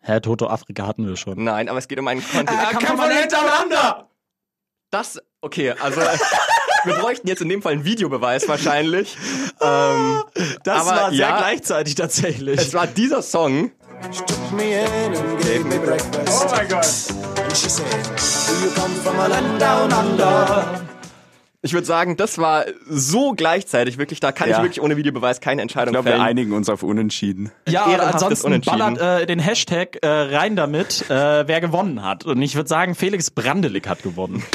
Hä, 0.00 0.20
Toto 0.20 0.48
Afrika 0.48 0.86
hatten 0.86 1.06
wir 1.06 1.16
schon. 1.16 1.42
Nein, 1.42 1.70
aber 1.70 1.78
es 1.78 1.88
geht 1.88 1.98
um 1.98 2.06
einen 2.08 2.22
Kontinent. 2.22 2.70
Kampf 2.70 3.00
von 3.00 3.10
hintereinander. 3.10 4.10
Das, 4.90 5.18
okay, 5.40 5.70
also 5.80 6.00
wir 6.84 6.94
bräuchten 6.96 7.26
jetzt 7.26 7.40
in 7.40 7.48
dem 7.48 7.62
Fall 7.62 7.72
einen 7.72 7.84
Videobeweis 7.86 8.46
wahrscheinlich. 8.48 9.16
Ähm, 9.62 10.22
Das 10.62 10.86
aber 10.86 10.90
war 11.00 11.10
sehr 11.10 11.18
ja, 11.20 11.38
gleichzeitig 11.38 11.94
tatsächlich. 11.94 12.60
Es 12.60 12.74
war 12.74 12.86
dieser 12.86 13.22
Song. 13.22 13.70
Oh 14.04 14.10
my 16.50 16.64
God. 16.68 16.84
And 17.42 17.56
she 17.56 17.68
said, 17.70 17.86
Do 18.46 18.54
you 18.64 18.70
come 18.74 18.90
from 19.02 19.18
a 19.18 19.28
land 19.28 19.58
down 19.60 19.92
under? 19.92 20.80
Ich 21.62 21.72
würde 21.72 21.86
sagen, 21.86 22.18
das 22.18 22.36
war 22.36 22.66
so 22.86 23.32
gleichzeitig 23.32 23.96
wirklich, 23.96 24.20
da 24.20 24.32
kann 24.32 24.50
Ja. 24.50 24.56
ich 24.58 24.62
wirklich 24.62 24.82
ohne 24.82 24.98
Videobeweis 24.98 25.40
keine 25.40 25.62
Ich 25.62 25.64
Entscheidung 25.64 25.92
glaube, 25.92 26.06
wir 26.06 26.12
fällen. 26.12 26.22
einigen 26.26 26.52
uns 26.52 26.68
auf 26.68 26.82
Unentschieden. 26.82 27.50
Ja, 27.66 27.86
ehrenhaftes 27.88 28.14
ansonsten 28.22 28.46
Unentschieden. 28.48 28.78
ballert 28.78 29.22
äh, 29.22 29.26
den 29.26 29.38
Hashtag 29.38 29.96
äh, 30.02 30.06
rein 30.06 30.56
damit, 30.56 31.08
äh, 31.08 31.48
wer 31.48 31.62
gewonnen 31.62 32.02
hat. 32.02 32.26
Und 32.26 32.42
ich 32.42 32.54
würde 32.56 32.68
sagen, 32.68 32.94
Felix 32.94 33.30
Brandelig 33.30 33.88
hat 33.88 34.02
gewonnen. 34.02 34.44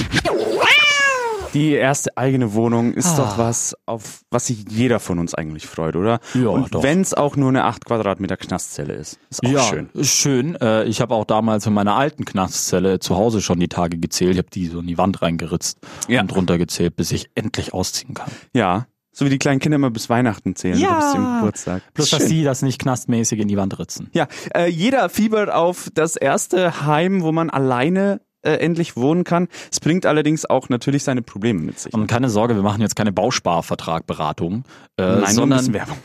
Die 1.53 1.71
erste 1.71 2.15
eigene 2.15 2.53
Wohnung 2.53 2.93
ist 2.93 3.07
Ah. 3.07 3.17
doch 3.17 3.37
was, 3.39 3.75
auf 3.87 4.21
was 4.29 4.47
sich 4.47 4.65
jeder 4.69 4.99
von 4.99 5.17
uns 5.17 5.33
eigentlich 5.33 5.65
freut, 5.65 5.95
oder? 5.95 6.19
Ja, 6.35 6.49
Und 6.49 6.75
doch. 6.75 6.83
wenn 6.83 7.01
es 7.01 7.15
auch 7.15 7.35
nur 7.35 7.49
eine 7.49 7.63
8 7.63 7.85
Quadratmeter 7.85 8.37
Knastzelle 8.37 8.93
ist. 8.93 9.17
Ist 9.31 9.43
auch 9.43 9.49
ja, 9.49 9.61
schön. 9.63 9.89
schön. 10.03 10.55
Äh, 10.61 10.83
ich 10.85 11.01
habe 11.01 11.15
auch 11.15 11.25
damals 11.25 11.65
in 11.65 11.73
meiner 11.73 11.95
alten 11.95 12.23
Knastzelle 12.25 12.99
zu 12.99 13.15
Hause 13.15 13.41
schon 13.41 13.59
die 13.59 13.67
Tage 13.67 13.97
gezählt. 13.97 14.33
Ich 14.33 14.37
habe 14.37 14.49
die 14.51 14.67
so 14.67 14.79
in 14.79 14.87
die 14.87 14.97
Wand 14.99 15.21
reingeritzt 15.23 15.79
Ja. 16.07 16.21
und 16.21 16.35
runtergezählt, 16.35 16.95
bis 16.95 17.11
ich 17.11 17.31
endlich 17.33 17.73
ausziehen 17.73 18.13
kann. 18.13 18.29
Ja. 18.53 18.85
So 19.11 19.25
wie 19.25 19.29
die 19.31 19.39
kleinen 19.39 19.59
Kinder 19.59 19.75
immer 19.77 19.89
bis 19.89 20.07
Weihnachten 20.07 20.55
zählen, 20.55 20.77
Ja. 20.77 20.99
bis 20.99 21.11
zum 21.13 21.35
Geburtstag. 21.39 21.81
Bloß, 21.95 22.11
dass 22.11 22.27
sie 22.27 22.43
das 22.43 22.61
nicht 22.61 22.79
knastmäßig 22.79 23.39
in 23.39 23.47
die 23.47 23.57
Wand 23.57 23.77
ritzen. 23.79 24.07
Ja, 24.13 24.27
äh, 24.55 24.67
jeder 24.67 25.09
fiebert 25.09 25.49
auf 25.51 25.89
das 25.95 26.15
erste 26.15 26.85
Heim, 26.85 27.23
wo 27.23 27.31
man 27.31 27.49
alleine 27.49 28.21
äh, 28.41 28.53
endlich 28.53 28.95
wohnen 28.95 29.23
kann. 29.23 29.47
Es 29.71 29.79
bringt 29.79 30.05
allerdings 30.05 30.45
auch 30.45 30.69
natürlich 30.69 31.03
seine 31.03 31.21
Probleme 31.21 31.59
mit 31.59 31.79
sich. 31.79 31.93
Und 31.93 32.07
keine 32.07 32.29
Sorge, 32.29 32.55
wir 32.55 32.63
machen 32.63 32.81
jetzt 32.81 32.95
keine 32.95 33.11
Bausparvertragberatung, 33.11 34.63
äh, 34.97 35.03
Nein, 35.03 35.33
sondern 35.33 35.73
Werbung. 35.73 35.97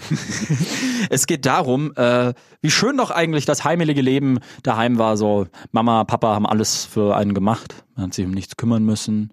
es 1.10 1.26
geht 1.26 1.46
darum, 1.46 1.92
äh, 1.96 2.34
wie 2.60 2.70
schön 2.70 2.96
doch 2.96 3.10
eigentlich 3.10 3.44
das 3.44 3.64
heimelige 3.64 4.00
Leben 4.00 4.38
daheim 4.62 4.98
war. 4.98 5.16
So 5.16 5.46
Mama, 5.72 6.04
Papa 6.04 6.34
haben 6.34 6.46
alles 6.46 6.84
für 6.84 7.16
einen 7.16 7.34
gemacht, 7.34 7.84
man 7.94 8.06
hat 8.06 8.14
sich 8.14 8.24
um 8.24 8.32
nichts 8.32 8.56
kümmern 8.56 8.84
müssen. 8.84 9.30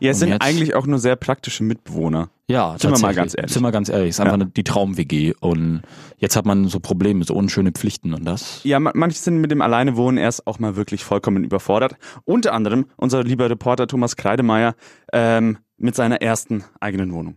Ja, 0.00 0.10
es 0.10 0.16
Und 0.16 0.20
sind 0.20 0.28
jetzt- 0.30 0.42
eigentlich 0.42 0.74
auch 0.74 0.86
nur 0.86 0.98
sehr 0.98 1.16
praktische 1.16 1.62
Mitbewohner. 1.64 2.28
Ja, 2.48 2.76
Sind 2.78 2.90
wir 2.92 2.98
mal 2.98 3.14
ganz 3.14 3.34
ehrlich. 3.36 3.52
Sind 3.52 3.62
wir 3.62 3.72
ganz 3.72 3.88
ehrlich. 3.88 4.10
Es 4.10 4.16
ist 4.16 4.20
einfach 4.20 4.36
Ja. 4.36 4.42
eine, 4.42 4.50
die 4.50 4.64
Traum-WG. 4.64 5.32
Und 5.40 5.82
jetzt 6.18 6.36
hat 6.36 6.44
man 6.44 6.68
so 6.68 6.78
Probleme, 6.80 7.24
so 7.24 7.34
unschöne 7.34 7.72
Pflichten 7.72 8.12
und 8.12 8.24
das. 8.26 8.60
Ja, 8.64 8.78
ma- 8.80 8.92
manche 8.94 9.16
sind 9.18 9.40
mit 9.40 9.50
dem 9.50 9.62
Alleinewohnen 9.62 10.18
erst 10.18 10.46
auch 10.46 10.58
mal 10.58 10.76
wirklich 10.76 11.04
vollkommen 11.04 11.42
überfordert. 11.44 11.96
Unter 12.24 12.52
anderem 12.52 12.86
unser 12.96 13.24
lieber 13.24 13.48
Reporter 13.48 13.86
Thomas 13.86 14.16
Kreidemeier 14.16 14.74
ähm, 15.12 15.58
mit 15.78 15.94
seiner 15.94 16.20
ersten 16.22 16.64
eigenen 16.80 17.12
Wohnung. 17.12 17.34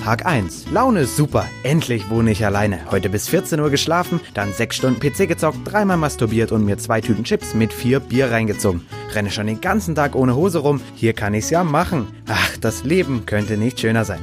Tag 0.00 0.24
1. 0.24 0.70
Laune 0.72 1.00
ist 1.00 1.16
super. 1.16 1.46
Endlich 1.62 2.08
wohne 2.08 2.30
ich 2.30 2.44
alleine. 2.44 2.90
Heute 2.90 3.10
bis 3.10 3.28
14 3.28 3.60
Uhr 3.60 3.68
geschlafen, 3.68 4.18
dann 4.32 4.50
6 4.50 4.74
Stunden 4.74 4.98
PC 4.98 5.28
gezockt, 5.28 5.58
dreimal 5.64 5.98
masturbiert 5.98 6.52
und 6.52 6.64
mir 6.64 6.78
zwei 6.78 7.02
Tüten 7.02 7.22
Chips 7.22 7.52
mit 7.52 7.70
vier 7.70 8.00
Bier 8.00 8.30
reingezogen. 8.30 8.86
Renne 9.14 9.30
schon 9.30 9.46
den 9.46 9.60
ganzen 9.60 9.94
Tag 9.94 10.14
ohne 10.14 10.34
Hose 10.34 10.60
rum. 10.60 10.80
Hier 10.94 11.12
kann 11.12 11.34
ich's 11.34 11.50
ja 11.50 11.64
machen. 11.64 12.08
Ach, 12.26 12.56
das 12.56 12.82
Leben 12.82 13.26
könnte 13.26 13.58
nicht 13.58 13.78
schöner 13.78 14.06
sein. 14.06 14.20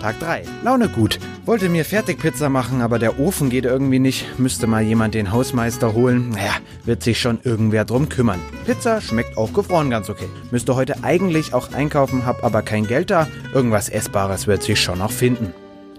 Tag 0.00 0.20
3. 0.20 0.44
Laune 0.62 0.88
gut. 0.88 1.18
Wollte 1.44 1.68
mir 1.68 1.84
Fertigpizza 1.84 2.48
machen, 2.48 2.82
aber 2.82 3.00
der 3.00 3.18
Ofen 3.18 3.50
geht 3.50 3.64
irgendwie 3.64 3.98
nicht. 3.98 4.38
Müsste 4.38 4.68
mal 4.68 4.82
jemand 4.82 5.14
den 5.14 5.32
Hausmeister 5.32 5.92
holen. 5.92 6.30
Naja, 6.30 6.52
wird 6.84 7.02
sich 7.02 7.20
schon 7.20 7.40
irgendwer 7.42 7.84
drum 7.84 8.08
kümmern. 8.08 8.38
Pizza 8.64 9.00
schmeckt 9.00 9.36
auch 9.36 9.52
gefroren 9.52 9.90
ganz 9.90 10.08
okay. 10.08 10.28
Müsste 10.52 10.76
heute 10.76 11.02
eigentlich 11.02 11.52
auch 11.52 11.72
einkaufen, 11.72 12.24
hab 12.26 12.44
aber 12.44 12.62
kein 12.62 12.86
Geld 12.86 13.10
da. 13.10 13.26
Irgendwas 13.52 13.88
Essbares 13.88 14.46
wird 14.46 14.62
sich 14.62 14.80
schon 14.80 14.98
noch 14.98 15.10
finden. 15.10 15.52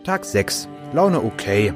Tag 0.06 0.24
6. 0.24 0.70
Laune 0.94 1.22
okay. 1.22 1.74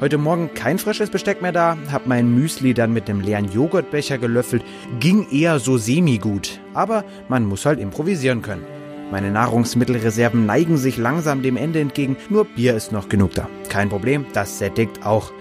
Heute 0.00 0.18
Morgen 0.18 0.54
kein 0.54 0.78
frisches 0.78 1.10
Besteck 1.10 1.42
mehr 1.42 1.52
da, 1.52 1.76
hab 1.92 2.06
mein 2.06 2.34
Müsli 2.34 2.72
dann 2.72 2.92
mit 2.92 3.06
dem 3.06 3.20
leeren 3.20 3.52
Joghurtbecher 3.52 4.16
gelöffelt, 4.16 4.64
ging 4.98 5.28
eher 5.30 5.58
so 5.60 5.76
semi-gut. 5.76 6.58
Aber 6.72 7.04
man 7.28 7.44
muss 7.44 7.66
halt 7.66 7.78
improvisieren 7.78 8.40
können. 8.40 8.79
Meine 9.10 9.32
Nahrungsmittelreserven 9.32 10.46
neigen 10.46 10.76
sich 10.76 10.96
langsam 10.96 11.42
dem 11.42 11.56
Ende 11.56 11.80
entgegen, 11.80 12.16
nur 12.28 12.44
Bier 12.44 12.76
ist 12.76 12.92
noch 12.92 13.08
genug 13.08 13.34
da. 13.34 13.48
Kein 13.68 13.88
Problem, 13.88 14.24
das 14.34 14.58
sättigt 14.58 15.04
auch. 15.04 15.32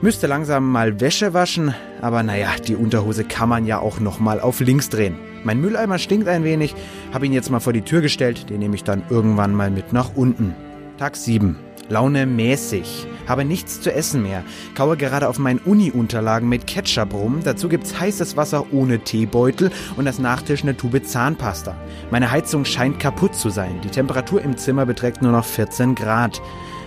Müsste 0.00 0.26
langsam 0.26 0.72
mal 0.72 1.00
Wäsche 1.00 1.34
waschen, 1.34 1.74
aber 2.00 2.22
naja, 2.22 2.48
die 2.66 2.76
Unterhose 2.76 3.24
kann 3.24 3.50
man 3.50 3.66
ja 3.66 3.78
auch 3.78 4.00
noch 4.00 4.20
mal 4.20 4.40
auf 4.40 4.60
links 4.60 4.88
drehen. 4.88 5.16
Mein 5.44 5.60
Mülleimer 5.60 5.98
stinkt 5.98 6.28
ein 6.28 6.44
wenig, 6.44 6.74
hab 7.12 7.22
ihn 7.22 7.34
jetzt 7.34 7.50
mal 7.50 7.60
vor 7.60 7.74
die 7.74 7.82
Tür 7.82 8.00
gestellt, 8.00 8.48
den 8.48 8.60
nehme 8.60 8.74
ich 8.74 8.84
dann 8.84 9.02
irgendwann 9.10 9.54
mal 9.54 9.70
mit 9.70 9.92
nach 9.92 10.14
unten. 10.16 10.54
Tag 10.96 11.16
7. 11.16 11.56
Laune 11.90 12.24
mäßig. 12.24 13.06
Habe 13.26 13.44
nichts 13.44 13.80
zu 13.80 13.92
essen 13.92 14.22
mehr. 14.22 14.44
Kaue 14.74 14.96
gerade 14.96 15.28
auf 15.28 15.38
meinen 15.38 15.58
Uni-Unterlagen 15.58 16.48
mit 16.48 16.66
Ketchup 16.66 17.12
rum. 17.12 17.40
Dazu 17.44 17.68
gibt's 17.68 17.98
heißes 18.00 18.36
Wasser 18.36 18.72
ohne 18.72 19.00
Teebeutel 19.00 19.70
und 19.96 20.06
als 20.06 20.18
Nachtisch 20.18 20.62
eine 20.62 20.76
Tube 20.76 21.04
Zahnpasta. 21.04 21.76
Meine 22.10 22.30
Heizung 22.30 22.64
scheint 22.64 22.98
kaputt 23.00 23.34
zu 23.34 23.50
sein. 23.50 23.80
Die 23.82 23.90
Temperatur 23.90 24.40
im 24.40 24.56
Zimmer 24.56 24.86
beträgt 24.86 25.20
nur 25.20 25.32
noch 25.32 25.44
14 25.44 25.94
Grad. 25.94 26.40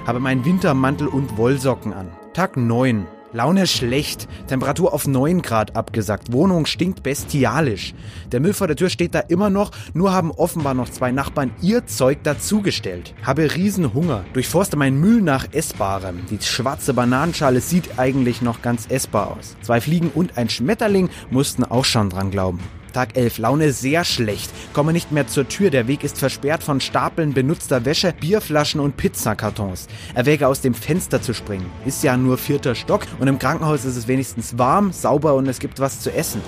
Habe 0.07 0.19
meinen 0.19 0.45
Wintermantel 0.45 1.07
und 1.07 1.37
Wollsocken 1.37 1.93
an. 1.93 2.09
Tag 2.33 2.57
9. 2.57 3.05
Laune 3.33 3.65
schlecht. 3.67 4.27
Temperatur 4.47 4.93
auf 4.93 5.07
9 5.07 5.41
Grad 5.41 5.75
abgesackt. 5.75 6.31
Wohnung 6.31 6.65
stinkt 6.65 7.03
bestialisch. 7.03 7.93
Der 8.31 8.39
Müll 8.39 8.53
vor 8.53 8.67
der 8.67 8.75
Tür 8.75 8.89
steht 8.89 9.15
da 9.15 9.19
immer 9.19 9.49
noch, 9.49 9.71
nur 9.93 10.13
haben 10.13 10.31
offenbar 10.31 10.75
noch 10.75 10.89
zwei 10.89 11.11
Nachbarn 11.11 11.51
ihr 11.61 11.85
Zeug 11.87 12.23
dazugestellt. 12.23 13.13
Habe 13.23 13.55
riesen 13.55 13.93
Hunger. 13.93 14.23
Durchforste 14.33 14.77
meinen 14.77 14.99
Müll 14.99 15.21
nach 15.21 15.47
Essbarem. 15.51 16.25
Die 16.29 16.41
schwarze 16.41 16.93
Bananenschale 16.93 17.59
sieht 17.59 17.97
eigentlich 17.97 18.41
noch 18.41 18.61
ganz 18.61 18.85
essbar 18.89 19.35
aus. 19.35 19.57
Zwei 19.61 19.81
Fliegen 19.81 20.11
und 20.13 20.37
ein 20.37 20.49
Schmetterling 20.49 21.09
mussten 21.31 21.63
auch 21.63 21.85
schon 21.85 22.09
dran 22.09 22.31
glauben. 22.31 22.59
Tag 22.93 23.17
11. 23.17 23.39
Laune 23.39 23.73
sehr 23.73 24.03
schlecht. 24.05 24.51
Komme 24.71 24.93
nicht 24.93 25.11
mehr 25.11 25.27
zur 25.27 25.47
Tür. 25.47 25.71
Der 25.71 25.87
Weg 25.87 26.03
ist 26.03 26.19
versperrt 26.19 26.63
von 26.63 26.79
Stapeln 26.79 27.33
benutzter 27.33 27.85
Wäsche, 27.85 28.13
Bierflaschen 28.19 28.79
und 28.79 28.97
Pizzakartons. 28.97 29.87
Erwäge 30.13 30.47
aus 30.47 30.61
dem 30.61 30.75
Fenster 30.75 31.21
zu 31.21 31.33
springen. 31.33 31.65
Ist 31.85 32.03
ja 32.03 32.15
nur 32.15 32.37
vierter 32.37 32.75
Stock 32.75 33.07
und 33.19 33.27
im 33.27 33.39
Krankenhaus 33.39 33.83
ist 33.83 33.97
es 33.97 34.07
wenigstens 34.07 34.57
warm, 34.59 34.91
sauber 34.91 35.33
und 35.33 35.47
es 35.47 35.59
gibt 35.59 35.79
was 35.79 36.01
zu 36.01 36.13
essen. 36.13 36.41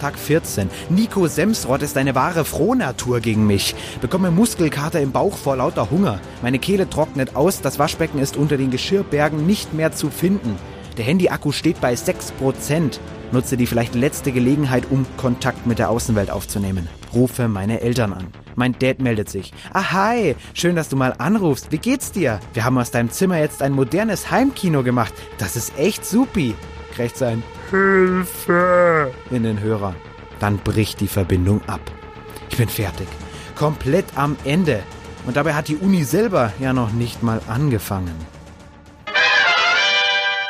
Tag 0.00 0.18
14. 0.18 0.70
Nico 0.88 1.26
Semsrott 1.26 1.82
ist 1.82 1.98
eine 1.98 2.14
wahre 2.14 2.46
Frohnatur 2.46 3.20
gegen 3.20 3.46
mich. 3.46 3.74
Bekomme 4.00 4.30
Muskelkater 4.30 5.00
im 5.00 5.12
Bauch 5.12 5.36
vor 5.36 5.56
lauter 5.56 5.90
Hunger. 5.90 6.20
Meine 6.40 6.58
Kehle 6.58 6.88
trocknet 6.88 7.36
aus, 7.36 7.60
das 7.60 7.78
Waschbecken 7.78 8.18
ist 8.18 8.38
unter 8.38 8.56
den 8.56 8.70
Geschirrbergen 8.70 9.46
nicht 9.46 9.74
mehr 9.74 9.92
zu 9.92 10.08
finden. 10.08 10.56
Der 10.96 11.04
Handy-Akku 11.04 11.52
steht 11.52 11.82
bei 11.82 11.92
6%. 11.92 12.98
Nutze 13.32 13.56
die 13.56 13.66
vielleicht 13.66 13.94
letzte 13.94 14.32
Gelegenheit, 14.32 14.84
um 14.90 15.06
Kontakt 15.16 15.66
mit 15.66 15.78
der 15.78 15.90
Außenwelt 15.90 16.30
aufzunehmen. 16.30 16.88
Rufe 17.14 17.48
meine 17.48 17.80
Eltern 17.80 18.12
an. 18.12 18.26
Mein 18.56 18.76
Dad 18.78 19.00
meldet 19.00 19.28
sich. 19.28 19.52
Ah, 19.72 19.92
hi, 19.92 20.34
schön, 20.54 20.76
dass 20.76 20.88
du 20.88 20.96
mal 20.96 21.14
anrufst. 21.18 21.70
Wie 21.70 21.78
geht's 21.78 22.10
dir? 22.12 22.40
Wir 22.54 22.64
haben 22.64 22.78
aus 22.78 22.90
deinem 22.90 23.10
Zimmer 23.10 23.38
jetzt 23.38 23.62
ein 23.62 23.72
modernes 23.72 24.30
Heimkino 24.30 24.82
gemacht. 24.82 25.14
Das 25.38 25.56
ist 25.56 25.78
echt 25.78 26.04
supi. 26.04 26.54
Kriegt 26.94 27.16
sein 27.16 27.42
Hilfe 27.70 29.12
in 29.30 29.44
den 29.44 29.60
Hörer. 29.60 29.94
Dann 30.40 30.58
bricht 30.58 31.00
die 31.00 31.08
Verbindung 31.08 31.60
ab. 31.68 31.80
Ich 32.50 32.56
bin 32.56 32.68
fertig. 32.68 33.06
Komplett 33.54 34.06
am 34.16 34.36
Ende. 34.44 34.82
Und 35.26 35.36
dabei 35.36 35.54
hat 35.54 35.68
die 35.68 35.76
Uni 35.76 36.02
selber 36.02 36.52
ja 36.58 36.72
noch 36.72 36.92
nicht 36.92 37.22
mal 37.22 37.40
angefangen. 37.46 38.14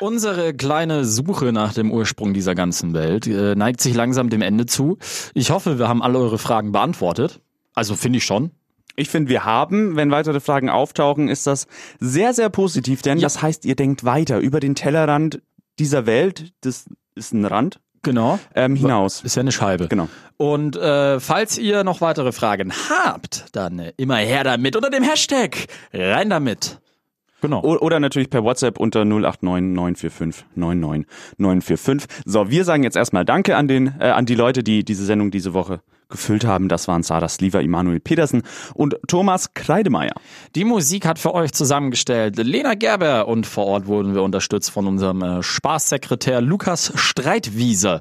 Unsere 0.01 0.55
kleine 0.55 1.05
Suche 1.05 1.53
nach 1.53 1.75
dem 1.75 1.91
Ursprung 1.93 2.33
dieser 2.33 2.55
ganzen 2.55 2.95
Welt 2.95 3.27
äh, 3.27 3.55
neigt 3.55 3.81
sich 3.81 3.95
langsam 3.95 4.31
dem 4.31 4.41
Ende 4.43 4.67
zu. 4.67 4.99
Ich 5.35 5.51
hoffe, 5.51 5.79
wir 5.79 5.89
haben 5.89 6.03
alle 6.03 6.19
eure 6.19 6.39
Fragen 6.39 6.73
beantwortet. 6.73 7.41
Also 7.75 7.95
finde 7.97 8.19
ich 8.19 8.25
schon. 8.25 8.51
Ich 8.97 9.09
finde, 9.11 9.31
wir 9.31 9.45
haben, 9.45 9.97
wenn 9.97 10.11
weitere 10.11 10.41
Fragen 10.41 10.69
auftauchen, 10.69 11.29
ist 11.29 11.47
das 11.47 11.67
sehr, 12.01 12.35
sehr 12.35 12.49
positiv, 12.51 13.03
denn 13.03 13.19
Ja. 13.19 13.23
das 13.23 13.41
heißt, 13.43 13.65
ihr 13.65 13.77
denkt 13.77 14.05
weiter 14.05 14.39
über 14.41 14.59
den 14.61 14.75
Tellerrand 14.75 15.41
dieser 15.79 16.07
Welt, 16.07 16.53
das 16.63 16.87
ist 17.15 17.33
ein 17.33 17.45
Rand, 17.45 17.81
Genau. 18.03 18.39
ähm, 18.55 18.77
hinaus. 18.77 19.23
Ist 19.23 19.37
ja 19.37 19.41
eine 19.41 19.53
Scheibe. 19.53 19.89
Genau. 19.89 20.09
Und 20.39 20.77
äh, 20.77 21.21
falls 21.21 21.59
ihr 21.59 21.85
noch 21.85 22.01
weitere 22.01 22.33
Fragen 22.33 22.73
habt, 22.89 23.47
dann 23.53 23.79
äh, 23.79 23.93
immer 23.99 24.17
her 24.17 24.45
damit 24.45 24.77
unter 24.77 24.91
dem 24.91 25.03
Hashtag 25.03 25.67
rein 25.93 26.31
damit. 26.31 26.81
Genau. 27.41 27.63
O- 27.63 27.79
Oder 27.79 28.01
natürlich 28.01 28.31
per 28.31 28.45
WhatsApp 28.45 28.79
unter 28.79 29.05
089 29.05 29.75
945 29.75 30.45
99 30.55 31.07
945. 31.39 32.09
So, 32.25 32.51
wir 32.51 32.65
sagen 32.65 32.83
jetzt 32.83 32.97
erstmal 32.97 33.25
Danke 33.25 33.57
an 33.57 33.69
den, 33.69 33.95
äh, 34.01 34.11
an 34.11 34.27
die 34.27 34.35
Leute, 34.35 34.63
die 34.63 34.85
diese 34.85 35.05
Sendung 35.05 35.31
diese 35.31 35.55
Woche 35.55 35.81
gefüllt 36.09 36.45
haben. 36.45 36.69
Das 36.69 36.89
waren 36.89 37.03
Sarah 37.05 37.29
Sliver, 37.29 37.63
Immanuel 37.63 38.01
Petersen 38.01 38.43
und 38.75 38.97
Thomas 39.07 39.55
Kreidemeier. 39.55 40.13
Die 40.57 40.65
Musik 40.65 41.07
hat 41.07 41.19
für 41.21 41.33
euch 41.35 41.53
zusammengestellt 41.53 42.37
Lena 42.37 42.75
Gerber 42.75 43.29
und 43.29 43.47
vor 43.47 43.67
Ort 43.67 43.87
wurden 43.87 44.15
wir 44.15 44.23
unterstützt 44.23 44.71
von 44.71 44.87
unserem 44.89 45.23
äh, 45.23 45.43
Spaßsekretär 45.43 46.41
Lukas 46.41 46.93
Streitwiese. 46.97 48.01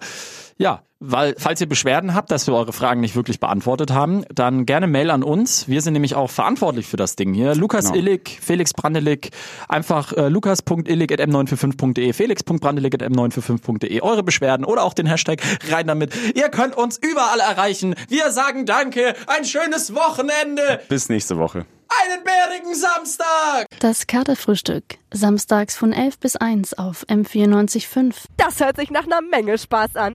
Ja, 0.58 0.82
weil 1.00 1.36
falls 1.38 1.62
ihr 1.62 1.68
Beschwerden 1.70 2.14
habt, 2.14 2.30
dass 2.32 2.46
wir 2.48 2.54
eure 2.54 2.74
Fragen 2.74 3.00
nicht 3.02 3.16
wirklich 3.16 3.40
beantwortet 3.40 3.92
haben, 3.92 4.26
dann 4.34 4.66
gerne 4.66 4.88
Mail 4.88 5.12
an 5.12 5.24
uns. 5.24 5.68
Wir 5.68 5.82
sind 5.82 5.94
nämlich 5.94 6.16
auch 6.16 6.30
verantwortlich 6.30 6.88
für 6.88 6.98
das 6.98 7.16
Ding 7.16 7.34
hier. 7.34 7.56
Lukas 7.56 7.86
Genau. 7.86 7.96
Illig, 7.98 8.40
Felix 8.42 8.74
Brandelig, 8.74 9.30
einfach 9.68 10.12
äh, 10.14 10.28
lukas.illig.m945.de, 10.28 12.12
felix.brandelig.m945.de, 12.14 14.02
eure 14.02 14.24
Beschwerden 14.24 14.66
oder 14.66 14.84
auch 14.84 14.94
den 14.94 15.06
Hashtag 15.08 15.42
rein 15.70 15.88
damit. 15.88 16.14
Ihr 16.36 16.50
könnt 16.50 16.76
uns 16.76 16.98
überall 16.98 17.40
erreichen. 17.40 17.96
Wir 18.08 18.32
sagen 18.32 18.66
Danke, 18.66 19.14
ein 19.28 19.46
schönes 19.46 19.94
Wochenende, 19.96 20.82
Bis 20.90 21.10
nächste 21.10 21.38
Woche. 21.38 21.66
einen 21.88 22.24
bärigen 22.24 22.76
Samstag! 22.76 23.66
Das 23.80 24.06
Katerfrühstück. 24.08 24.84
Samstags 25.12 25.76
von 25.76 25.92
11 25.92 26.20
bis 26.20 26.36
1 26.36 26.76
auf 26.78 27.04
M94.5. 27.08 28.14
Das 28.38 28.60
hört 28.60 28.78
sich 28.78 28.92
nach 28.92 29.06
einer 29.06 29.22
Menge 29.22 29.58
Spaß 29.58 29.96
an. 29.96 30.08